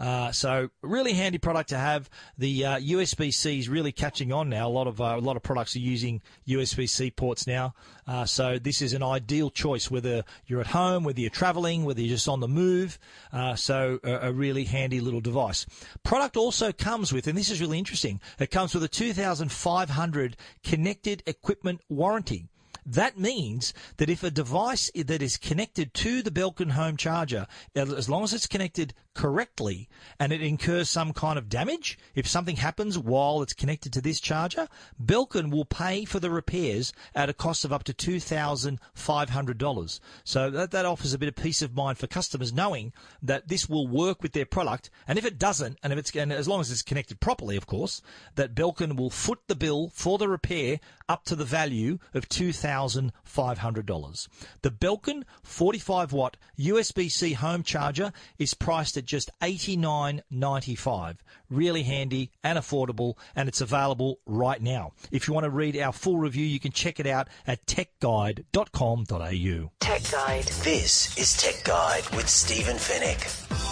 [0.00, 2.08] Uh, so really handy product to have.
[2.38, 4.66] The uh, USB-C is really catching on now.
[4.66, 7.74] A lot of uh, a lot of products are using USB-C ports now.
[8.06, 12.00] Uh, so this is an ideal choice whether you're at home, whether you're traveling, whether
[12.00, 12.98] you're just on the move.
[13.30, 15.66] Uh, so a, a really handy little device.
[16.02, 18.20] Product also comes with, and this is really interesting.
[18.38, 22.48] It comes with a 2,500 connected equipment warranty.
[22.86, 28.08] That means that if a device that is connected to the Belkin home charger, as
[28.08, 29.88] long as it's connected correctly
[30.18, 34.20] and it incurs some kind of damage, if something happens while it's connected to this
[34.20, 34.68] charger,
[35.02, 40.00] Belkin will pay for the repairs at a cost of up to $2,500.
[40.24, 43.68] So that, that offers a bit of peace of mind for customers knowing that this
[43.68, 44.90] will work with their product.
[45.06, 47.66] And if it doesn't, and if it's, and as long as it's connected properly, of
[47.66, 48.02] course,
[48.36, 52.28] that Belkin will foot the bill for the repair up to the value of
[52.70, 54.28] $2,500.
[54.62, 61.16] The Belkin 45 watt USB-C home charger is priced at just $89.95.
[61.48, 64.92] Really handy and affordable, and it's available right now.
[65.10, 69.70] If you want to read our full review, you can check it out at techguide.com.au.
[69.80, 70.44] Tech Guide.
[70.62, 73.69] This is Tech Guide with Stephen Fenech.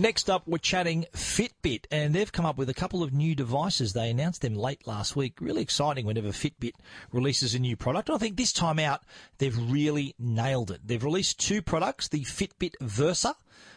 [0.00, 3.94] Next up, we're chatting Fitbit, and they've come up with a couple of new devices.
[3.94, 5.40] They announced them late last week.
[5.40, 6.74] Really exciting whenever Fitbit
[7.10, 8.08] releases a new product.
[8.08, 9.02] I think this time out,
[9.38, 10.82] they've really nailed it.
[10.86, 13.34] They've released two products the Fitbit Versa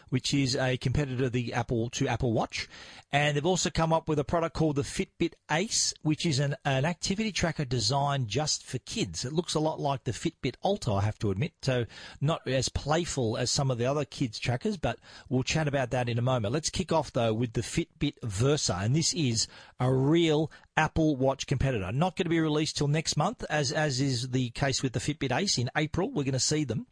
[0.08, 2.68] which is a competitor of the Apple to Apple Watch.
[3.12, 6.56] And they've also come up with a product called the Fitbit Ace, which is an,
[6.64, 9.24] an activity tracker designed just for kids.
[9.24, 11.52] It looks a lot like the Fitbit Alta, I have to admit.
[11.62, 11.86] So
[12.20, 16.08] not as playful as some of the other kids trackers, but we'll chat about that
[16.08, 16.54] in a moment.
[16.54, 18.78] Let's kick off though with the Fitbit Versa.
[18.80, 19.46] And this is
[19.78, 21.92] a real Apple Watch competitor.
[21.92, 25.00] Not going to be released till next month, as, as is the case with the
[25.00, 26.10] Fitbit Ace in April.
[26.10, 26.86] We're going to see them.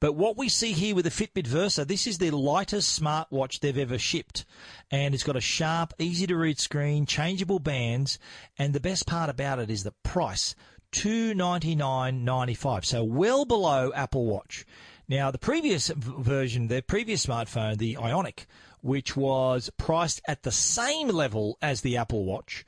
[0.00, 3.78] But what we see here with the Fitbit Versa, this is the lightest smartwatch they've
[3.78, 4.44] ever shipped.
[4.90, 8.18] And it's got a sharp, easy to read screen, changeable bands,
[8.58, 10.54] and the best part about it is the price.
[10.92, 14.64] Two ninety nine ninety five, so well below Apple Watch.
[15.08, 18.46] Now, the previous version, their previous smartphone, the Ionic,
[18.80, 22.64] which was priced at the same level as the Apple Watch,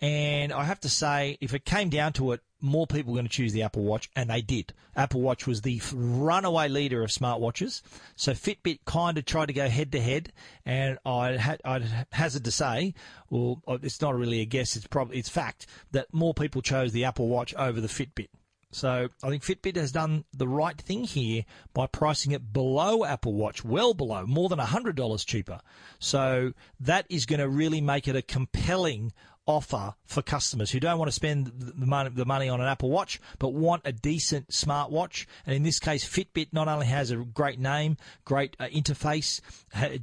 [0.00, 3.28] and I have to say, if it came down to it, more people were going
[3.28, 4.72] to choose the Apple Watch, and they did.
[4.96, 7.82] Apple Watch was the runaway leader of smartwatches.
[8.16, 10.32] So Fitbit kind of tried to go head to head,
[10.64, 12.94] and I'd, I'd hazard to say,
[13.28, 14.76] well, oh, it's not really a guess.
[14.76, 18.28] It's probably it's fact that more people chose the Apple Watch over the Fitbit.
[18.72, 21.44] So I think Fitbit has done the right thing here
[21.74, 25.60] by pricing it below Apple Watch, well below, more than $100 cheaper.
[25.98, 29.12] So that is going to really make it a compelling
[29.50, 32.90] offer for customers who don't want to spend the money, the money on an Apple
[32.90, 35.26] Watch, but want a decent smartwatch.
[35.46, 39.40] And in this case, Fitbit not only has a great name, great uh, interface,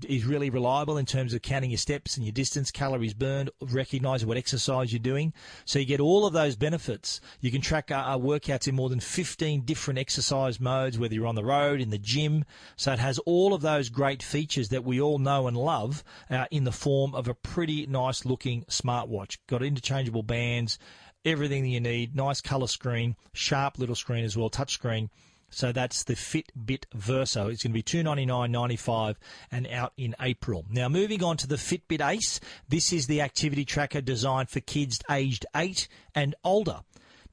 [0.08, 4.28] is really reliable in terms of counting your steps and your distance, calories burned, recognizing
[4.28, 5.34] what exercise you're doing.
[5.66, 7.22] So you get all of those benefits.
[7.42, 11.36] You can track our workouts in more than 15 different exercise modes, whether you're on
[11.36, 12.46] the road, in the gym.
[12.76, 16.46] So it has all of those great features that we all know and love uh,
[16.52, 20.80] in the form of a pretty nice looking smartwatch got interchangeable bands,
[21.26, 25.10] everything that you need, nice color screen, sharp little screen as well, touch screen.
[25.50, 27.48] So that's the Fitbit Versa.
[27.48, 29.18] It's going to be two ninety nine ninety five
[29.50, 30.66] and out in April.
[30.70, 32.42] Now moving on to the Fitbit Ace.
[32.68, 36.82] This is the activity tracker designed for kids aged eight and older.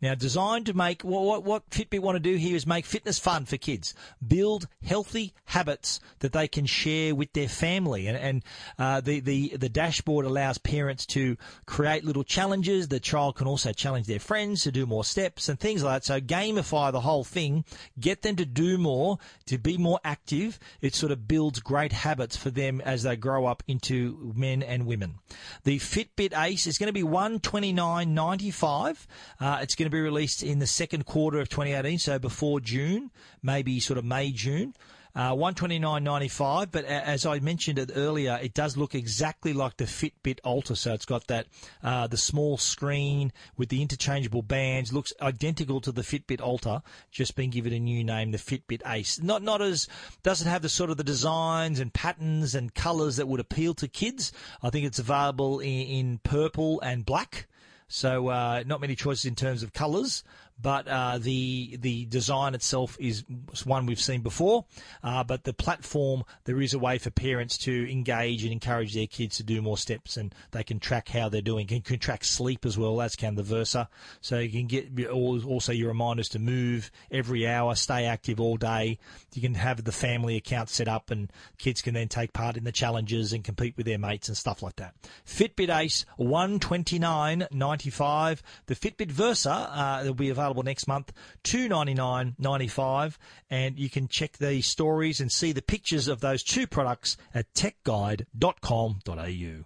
[0.04, 3.46] Now, designed to make what, what Fitbit want to do here is make fitness fun
[3.46, 3.94] for kids,
[4.26, 8.44] build healthy habits that they can share with their family, and, and
[8.78, 12.88] uh, the the the dashboard allows parents to create little challenges.
[12.88, 16.04] The child can also challenge their friends to do more steps and things like that.
[16.04, 17.64] So gamify the whole thing,
[17.98, 20.58] get them to do more, to be more active.
[20.82, 24.84] It sort of builds great habits for them as they grow up into men and
[24.84, 25.14] women.
[25.62, 29.06] The Fitbit Ace is going to be one twenty nine ninety five.
[29.40, 33.10] Uh, it's going to be released in the second quarter of 2018, so before June,
[33.42, 34.74] maybe sort of May, June.
[35.16, 38.96] Uh, one twenty nine ninety five, but as I mentioned it earlier, it does look
[38.96, 40.74] exactly like the Fitbit Alta.
[40.74, 41.46] So it's got that
[41.84, 44.92] uh, the small screen with the interchangeable bands.
[44.92, 46.82] Looks identical to the Fitbit Alta,
[47.12, 49.22] just been given a new name, the Fitbit Ace.
[49.22, 49.86] Not not as
[50.24, 53.86] doesn't have the sort of the designs and patterns and colours that would appeal to
[53.86, 54.32] kids.
[54.64, 57.46] I think it's available in, in purple and black.
[57.94, 60.24] So uh, not many choices in terms of colours,
[60.60, 63.24] but uh, the the design itself is
[63.64, 64.64] one we've seen before.
[65.02, 69.06] Uh, but the platform, there is a way for parents to engage and encourage their
[69.06, 71.66] kids to do more steps, and they can track how they're doing.
[71.66, 72.96] Can, can track sleep as well.
[72.96, 73.88] That's can the Versa.
[74.20, 78.98] So you can get also your reminders to move every hour, stay active all day.
[79.34, 82.64] You can have the family account set up, and kids can then take part in
[82.64, 84.94] the challenges and compete with their mates and stuff like that.
[85.26, 88.42] Fitbit Ace one twenty nine ninety five.
[88.66, 93.18] The Fitbit Versa uh, will be available next month two ninety nine ninety five,
[93.50, 97.52] and you can check the stories and see the pictures of those two products at
[97.54, 99.64] techguide.com.au.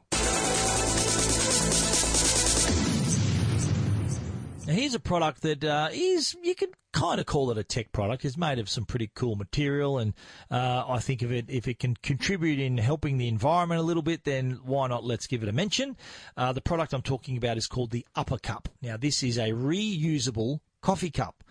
[4.69, 7.91] Now, here's a product that uh, is you could kind of call it a tech
[7.91, 8.27] product.
[8.27, 10.13] It's made of some pretty cool material, and
[10.51, 14.03] uh, I think if it if it can contribute in helping the environment a little
[14.03, 15.05] bit, then why not?
[15.05, 15.97] Let's give it a mention.
[16.37, 18.69] Uh, the product I'm talking about is called the Upper Cup.
[18.83, 21.45] Now, this is a reusable coffee cup.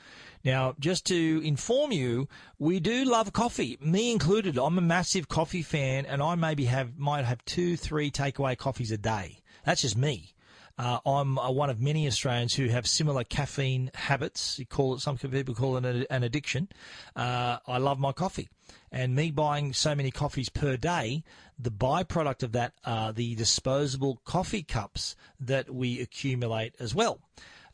[0.44, 4.58] Now, just to inform you, we do love coffee, me included.
[4.58, 8.92] I'm a massive coffee fan, and I maybe have might have two, three takeaway coffees
[8.92, 9.40] a day.
[9.66, 10.34] That's just me.
[10.78, 14.60] Uh, I'm uh, one of many Australians who have similar caffeine habits.
[14.60, 16.70] You call it some people call it an, an addiction.
[17.16, 18.48] Uh, I love my coffee,
[18.92, 21.24] and me buying so many coffees per day,
[21.58, 27.20] the byproduct of that are the disposable coffee cups that we accumulate as well.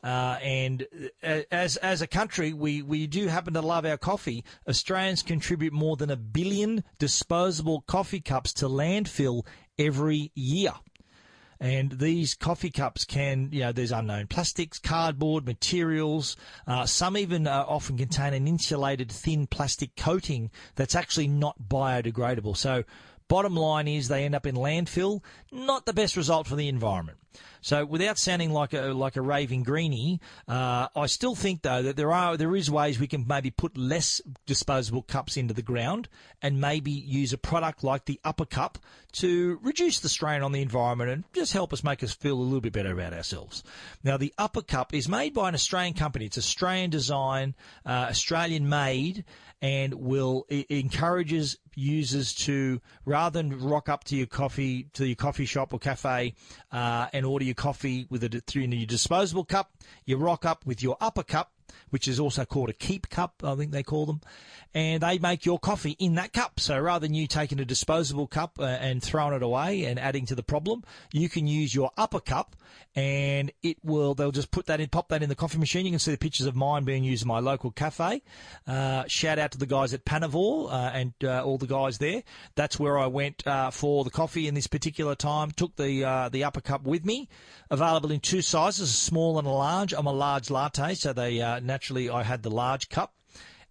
[0.04, 0.86] Uh, and
[1.22, 4.44] uh, as as a country, we, we do happen to love our coffee.
[4.68, 9.46] Australians contribute more than a billion disposable coffee cups to landfill
[9.78, 10.72] every year.
[11.58, 16.36] And these coffee cups can, you know, there's unknown plastics, cardboard, materials.
[16.66, 22.58] Uh, some even uh, often contain an insulated thin plastic coating that's actually not biodegradable.
[22.58, 22.84] So,
[23.28, 25.22] bottom line is they end up in landfill.
[25.50, 27.16] Not the best result for the environment.
[27.60, 31.96] So, without sounding like a like a raving greenie, uh, I still think though that
[31.96, 36.08] there are there is ways we can maybe put less disposable cups into the ground
[36.42, 38.78] and maybe use a product like the Upper Cup
[39.12, 42.42] to reduce the strain on the environment and just help us make us feel a
[42.42, 43.62] little bit better about ourselves.
[44.02, 46.26] Now, the Upper Cup is made by an Australian company.
[46.26, 47.54] It's Australian design,
[47.86, 49.24] uh, Australian made,
[49.62, 55.16] and will it encourages users to rather than rock up to your coffee to your
[55.16, 56.34] coffee shop or cafe
[56.70, 59.72] uh, and order your coffee with a through your disposable cup,
[60.04, 61.52] you rock up with your upper cup,
[61.90, 64.20] which is also called a keep cup, I think they call them,
[64.74, 66.60] and they make your coffee in that cup.
[66.60, 70.26] So rather than you taking a disposable cup uh, and throwing it away and adding
[70.26, 72.56] to the problem, you can use your upper cup,
[72.96, 74.14] and it will.
[74.14, 75.84] They'll just put that in, pop that in the coffee machine.
[75.86, 78.22] You can see the pictures of mine being used in my local cafe.
[78.66, 82.22] Uh, shout out to the guys at Panavore uh, and uh, all the guys there.
[82.54, 85.50] That's where I went uh, for the coffee in this particular time.
[85.50, 87.28] Took the uh, the upper cup with me.
[87.70, 89.92] Available in two sizes, a small and a large.
[89.92, 93.14] I'm a large latte, so they naturally I had the large cup.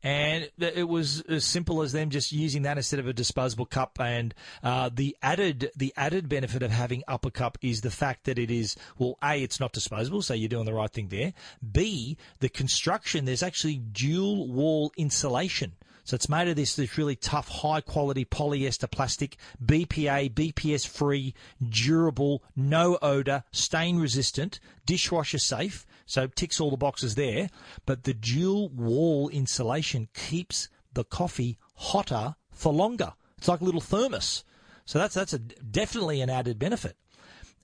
[0.06, 3.98] And it was as simple as them just using that instead of a disposable cup.
[4.02, 8.38] And uh, the added the added benefit of having upper cup is the fact that
[8.38, 11.34] it is well, a it's not disposable, so you're doing the right thing there.
[11.72, 15.72] B the construction there's actually dual wall insulation.
[16.04, 21.34] So it's made of this, this really tough, high quality polyester plastic, BPA, BPS free,
[21.68, 25.86] durable, no odor, stain resistant, dishwasher safe.
[26.06, 27.50] So it ticks all the boxes there.
[27.86, 33.14] But the dual wall insulation keeps the coffee hotter for longer.
[33.38, 34.44] It's like a little thermos.
[34.86, 36.98] So that's that's a definitely an added benefit.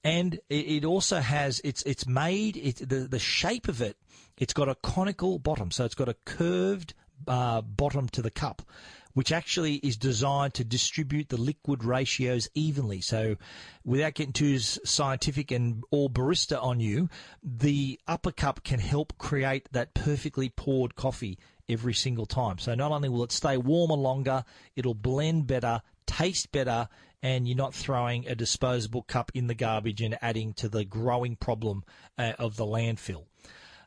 [0.04, 3.98] And it, it also has it's it's made it the the shape of it.
[4.38, 6.94] It's got a conical bottom, so it's got a curved
[7.28, 8.62] uh, bottom to the cup,
[9.14, 13.02] which actually is designed to distribute the liquid ratios evenly.
[13.02, 13.36] So,
[13.84, 17.10] without getting too scientific and all barista on you,
[17.44, 22.58] the upper cup can help create that perfectly poured coffee every single time.
[22.60, 24.44] So, not only will it stay warmer longer,
[24.76, 26.90] it'll blend better, taste better,
[27.22, 31.36] and you're not throwing a disposable cup in the garbage and adding to the growing
[31.36, 31.84] problem
[32.18, 33.26] uh, of the landfill.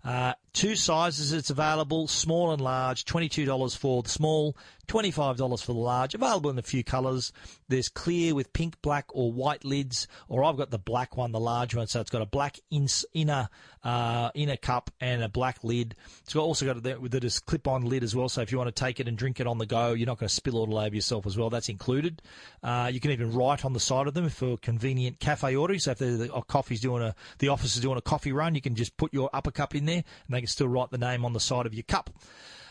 [0.05, 4.57] Uh, two sizes it's available, small and large, $22 for the small,
[4.89, 7.33] $25 for the large, available in a few colours.
[7.69, 11.41] There's clear with pink, black, or white lids, or I've got the black one, the
[11.41, 13.49] large one, so it's got a black inner
[13.85, 15.95] uh, inner cup and a black lid.
[16.23, 18.85] It's got, also got the, the clip-on lid as well, so if you want to
[18.85, 20.95] take it and drink it on the go, you're not going to spill all over
[20.95, 21.51] yourself as well.
[21.51, 22.23] That's included.
[22.63, 25.81] Uh, you can even write on the side of them for convenient cafe ordering.
[25.81, 28.61] So if the, the coffee's doing a, the office is doing a coffee run, you
[28.61, 31.25] can just put your upper cup in there, and they can still write the name
[31.25, 32.11] on the side of your cup.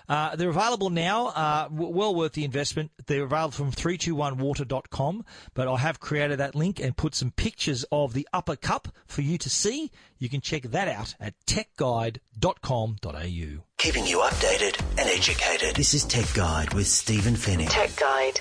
[0.10, 2.92] Uh, they're available now, uh, w- well worth the investment.
[3.08, 8.14] They're available from 321water.com, but I have created that link and put some pictures of
[8.14, 9.92] the upper cup for you to see.
[10.20, 13.64] You can check that out at techguide.com.au.
[13.78, 15.76] Keeping you updated and educated.
[15.76, 17.70] This is Tech Guide with Stephen Fenech.
[17.70, 18.40] Tech Guide.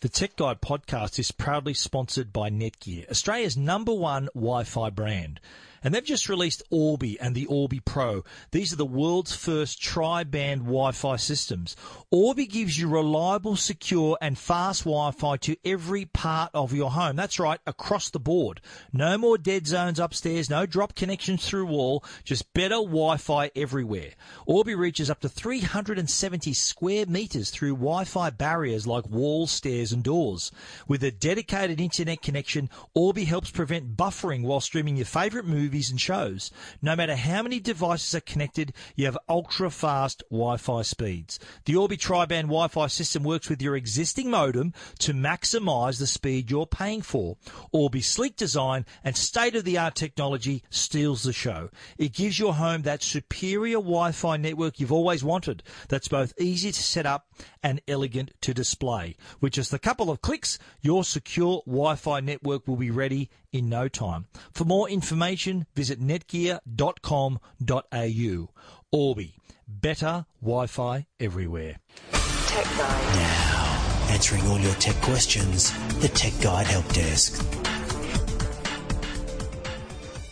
[0.00, 5.40] The Tech Guide podcast is proudly sponsored by Netgear, Australia's number one Wi Fi brand.
[5.82, 8.24] And they've just released Orbi and the Orbi Pro.
[8.50, 11.76] These are the world's first tri-band Wi-Fi systems.
[12.10, 17.16] Orbi gives you reliable, secure and fast Wi-Fi to every part of your home.
[17.16, 18.60] That's right, across the board.
[18.92, 24.10] No more dead zones upstairs, no drop connections through wall, just better Wi-Fi everywhere.
[24.46, 30.50] Orbi reaches up to 370 square meters through Wi-Fi barriers like walls, stairs and doors.
[30.86, 35.90] With a dedicated internet connection, Orbi helps prevent buffering while streaming your favorite movies movies
[35.90, 36.50] and shows.
[36.80, 41.38] No matter how many devices are connected, you have ultra fast Wi-Fi speeds.
[41.66, 46.64] The Orbi Tri-Band Wi-Fi system works with your existing modem to maximize the speed you're
[46.64, 47.36] paying for.
[47.70, 51.68] Orbi's sleek design and state-of-the-art technology steals the show.
[51.98, 56.82] It gives your home that superior Wi-Fi network you've always wanted that's both easy to
[56.82, 57.26] set up
[57.62, 59.16] and elegant to display.
[59.42, 63.88] With just a couple of clicks, your secure Wi-Fi network will be ready in no
[63.88, 64.26] time.
[64.52, 68.48] For more information, visit netgear.com.au.
[68.90, 69.36] Orbi,
[69.66, 71.78] better Wi-Fi everywhere.
[72.12, 73.16] Tech Guide.
[73.16, 77.67] Now, answering all your tech questions, the Tech Guide Help Desk.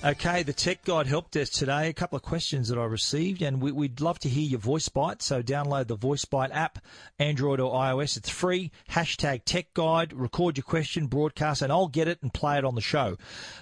[0.07, 1.89] Okay, the Tech Guide Help Desk today.
[1.89, 4.89] A couple of questions that I received, and we, would love to hear your voice
[4.89, 5.21] bite.
[5.21, 6.79] So download the voice bite app,
[7.19, 8.17] Android or iOS.
[8.17, 8.71] It's free.
[8.89, 10.13] Hashtag Tech Guide.
[10.13, 13.17] Record your question, broadcast, and I'll get it and play it on the show.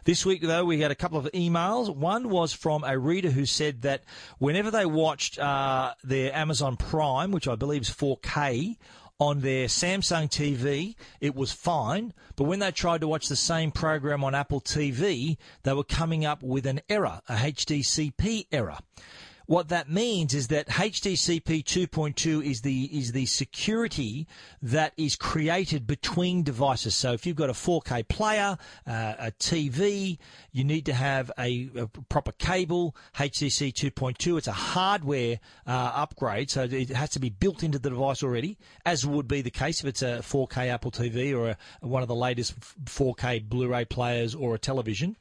[0.04, 1.88] This week, though, we had a couple of emails.
[1.88, 4.04] One was from a reader who said that
[4.36, 8.76] whenever they watched uh, their Amazon Prime, which I believe is 4K,
[9.20, 12.12] on their Samsung TV, it was fine.
[12.36, 16.24] But when they tried to watch the same program on Apple TV, they were coming
[16.24, 18.78] up with an error, a HDCP error.
[19.46, 24.26] What that means is that HDCP 2.2 is the is the security
[24.62, 26.94] that is created between devices.
[26.94, 30.16] So if you've got a 4K player, uh, a TV,
[30.52, 32.96] you need to have a, a proper cable.
[33.16, 37.90] HDC 2.2, it's a hardware uh, upgrade, so it has to be built into the
[37.90, 41.86] device already, as would be the case if it's a 4K Apple TV or a,
[41.86, 45.16] one of the latest 4K Blu-ray players or a television.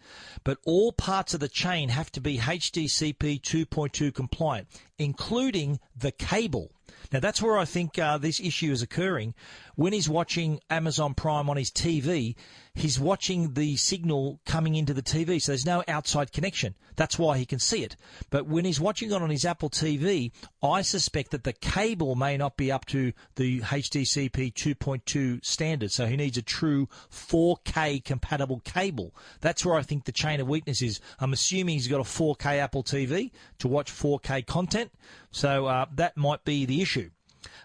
[0.46, 4.68] But all parts of the chain have to be HDCP 2.2 compliant,
[4.98, 6.72] including the cable.
[7.12, 9.36] Now that's where I think uh, this issue is occurring.
[9.76, 12.36] When he's watching Amazon Prime on his TV,
[12.76, 16.76] he's watching the signal coming into the TV, so there's no outside connection.
[16.96, 17.96] That's why he can see it.
[18.30, 20.32] But when he's watching it on his Apple TV,
[20.62, 26.06] I suspect that the cable may not be up to the HDCP 2.2 standard, so
[26.06, 29.16] he needs a true 4K compatible cable.
[29.42, 31.00] That's where I think the chain of weakness is.
[31.20, 34.92] I'm assuming he's got a 4K Apple TV to watch 4K content,
[35.32, 37.10] so uh, that might be the issue.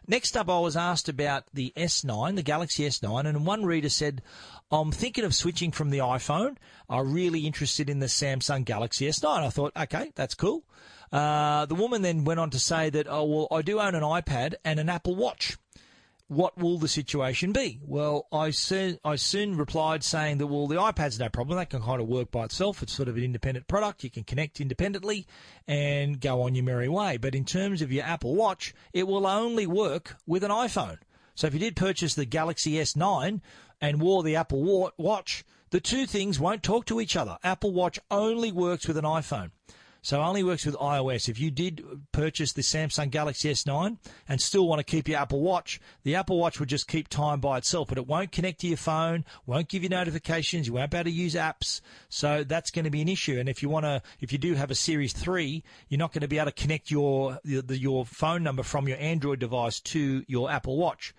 [0.06, 4.22] Next up, I was asked about the S9, the Galaxy S9, and one reader said,
[4.70, 6.56] I'm thinking of switching from the iPhone.
[6.88, 9.26] I'm really interested in the Samsung Galaxy S9.
[9.26, 10.64] I thought, okay, that's cool.
[11.12, 14.02] Uh, the woman then went on to say that, oh, well, I do own an
[14.02, 15.56] iPad and an Apple Watch
[16.28, 17.80] what will the situation be?
[17.82, 21.58] Well, I soon, I soon replied saying that, well, the iPad's no problem.
[21.58, 22.82] That can kind of work by itself.
[22.82, 24.04] It's sort of an independent product.
[24.04, 25.26] You can connect independently
[25.66, 27.16] and go on your merry way.
[27.16, 30.98] But in terms of your Apple Watch, it will only work with an iPhone.
[31.34, 33.40] So if you did purchase the Galaxy S9
[33.80, 37.38] and wore the Apple Watch, the two things won't talk to each other.
[37.42, 39.50] Apple Watch only works with an iPhone.
[40.08, 41.28] So it only works with iOS.
[41.28, 45.42] If you did purchase the Samsung Galaxy S9 and still want to keep your Apple
[45.42, 48.68] Watch, the Apple Watch would just keep time by itself, but it won't connect to
[48.68, 51.82] your phone, won't give you notifications, you won't be able to use apps.
[52.08, 53.38] So that's going to be an issue.
[53.38, 56.22] And if you want to, if you do have a Series 3, you're not going
[56.22, 60.50] to be able to connect your, your phone number from your Android device to your
[60.50, 61.12] Apple Watch.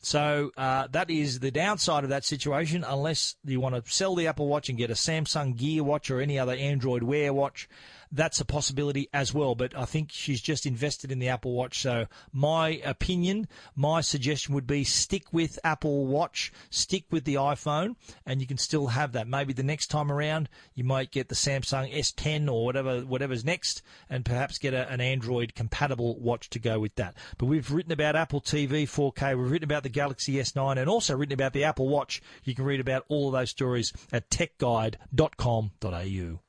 [0.00, 4.26] So uh, that is the downside of that situation, unless you want to sell the
[4.26, 7.68] Apple Watch and get a Samsung Gear Watch or any other Android Wear watch.
[8.12, 9.54] That's a possibility as well.
[9.54, 11.80] But I think she's just invested in the Apple Watch.
[11.80, 17.96] So my opinion, my suggestion would be stick with Apple Watch, stick with the iPhone,
[18.24, 19.28] and you can still have that.
[19.28, 23.82] Maybe the next time around, you might get the Samsung S10 or whatever whatever's next,
[24.08, 27.14] and perhaps get a, an Android compatible watch to go with that.
[27.38, 31.16] But we've written about Apple TV 4K, we've written about the Galaxy S9, and also
[31.16, 32.22] written about the Apple Watch.
[32.44, 36.40] You can read about all of those stories at techguide.com.au.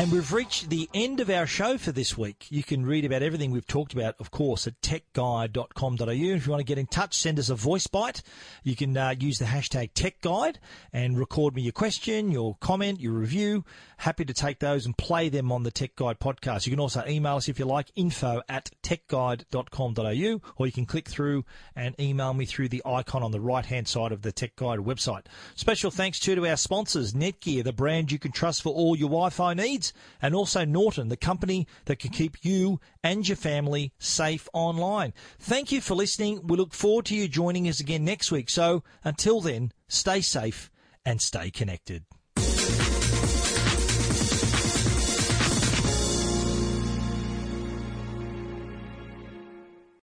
[0.00, 2.46] And we've reached the end of our show for this week.
[2.48, 6.08] You can read about everything we've talked about, of course, at techguide.com.au.
[6.08, 8.22] If you want to get in touch, send us a voice bite.
[8.64, 10.56] You can uh, use the hashtag techguide
[10.90, 13.62] and record me your question, your comment, your review.
[13.98, 16.64] Happy to take those and play them on the Tech Guide podcast.
[16.64, 21.06] You can also email us if you like, info at techguide.com.au, or you can click
[21.06, 21.44] through
[21.76, 24.78] and email me through the icon on the right hand side of the Tech Guide
[24.78, 25.26] website.
[25.54, 29.10] Special thanks too to our sponsors, Netgear, the brand you can trust for all your
[29.10, 29.89] Wi Fi needs,
[30.20, 35.12] and also Norton, the company that can keep you and your family safe online.
[35.38, 36.46] Thank you for listening.
[36.46, 38.50] We look forward to you joining us again next week.
[38.50, 40.70] So until then, stay safe
[41.04, 42.04] and stay connected.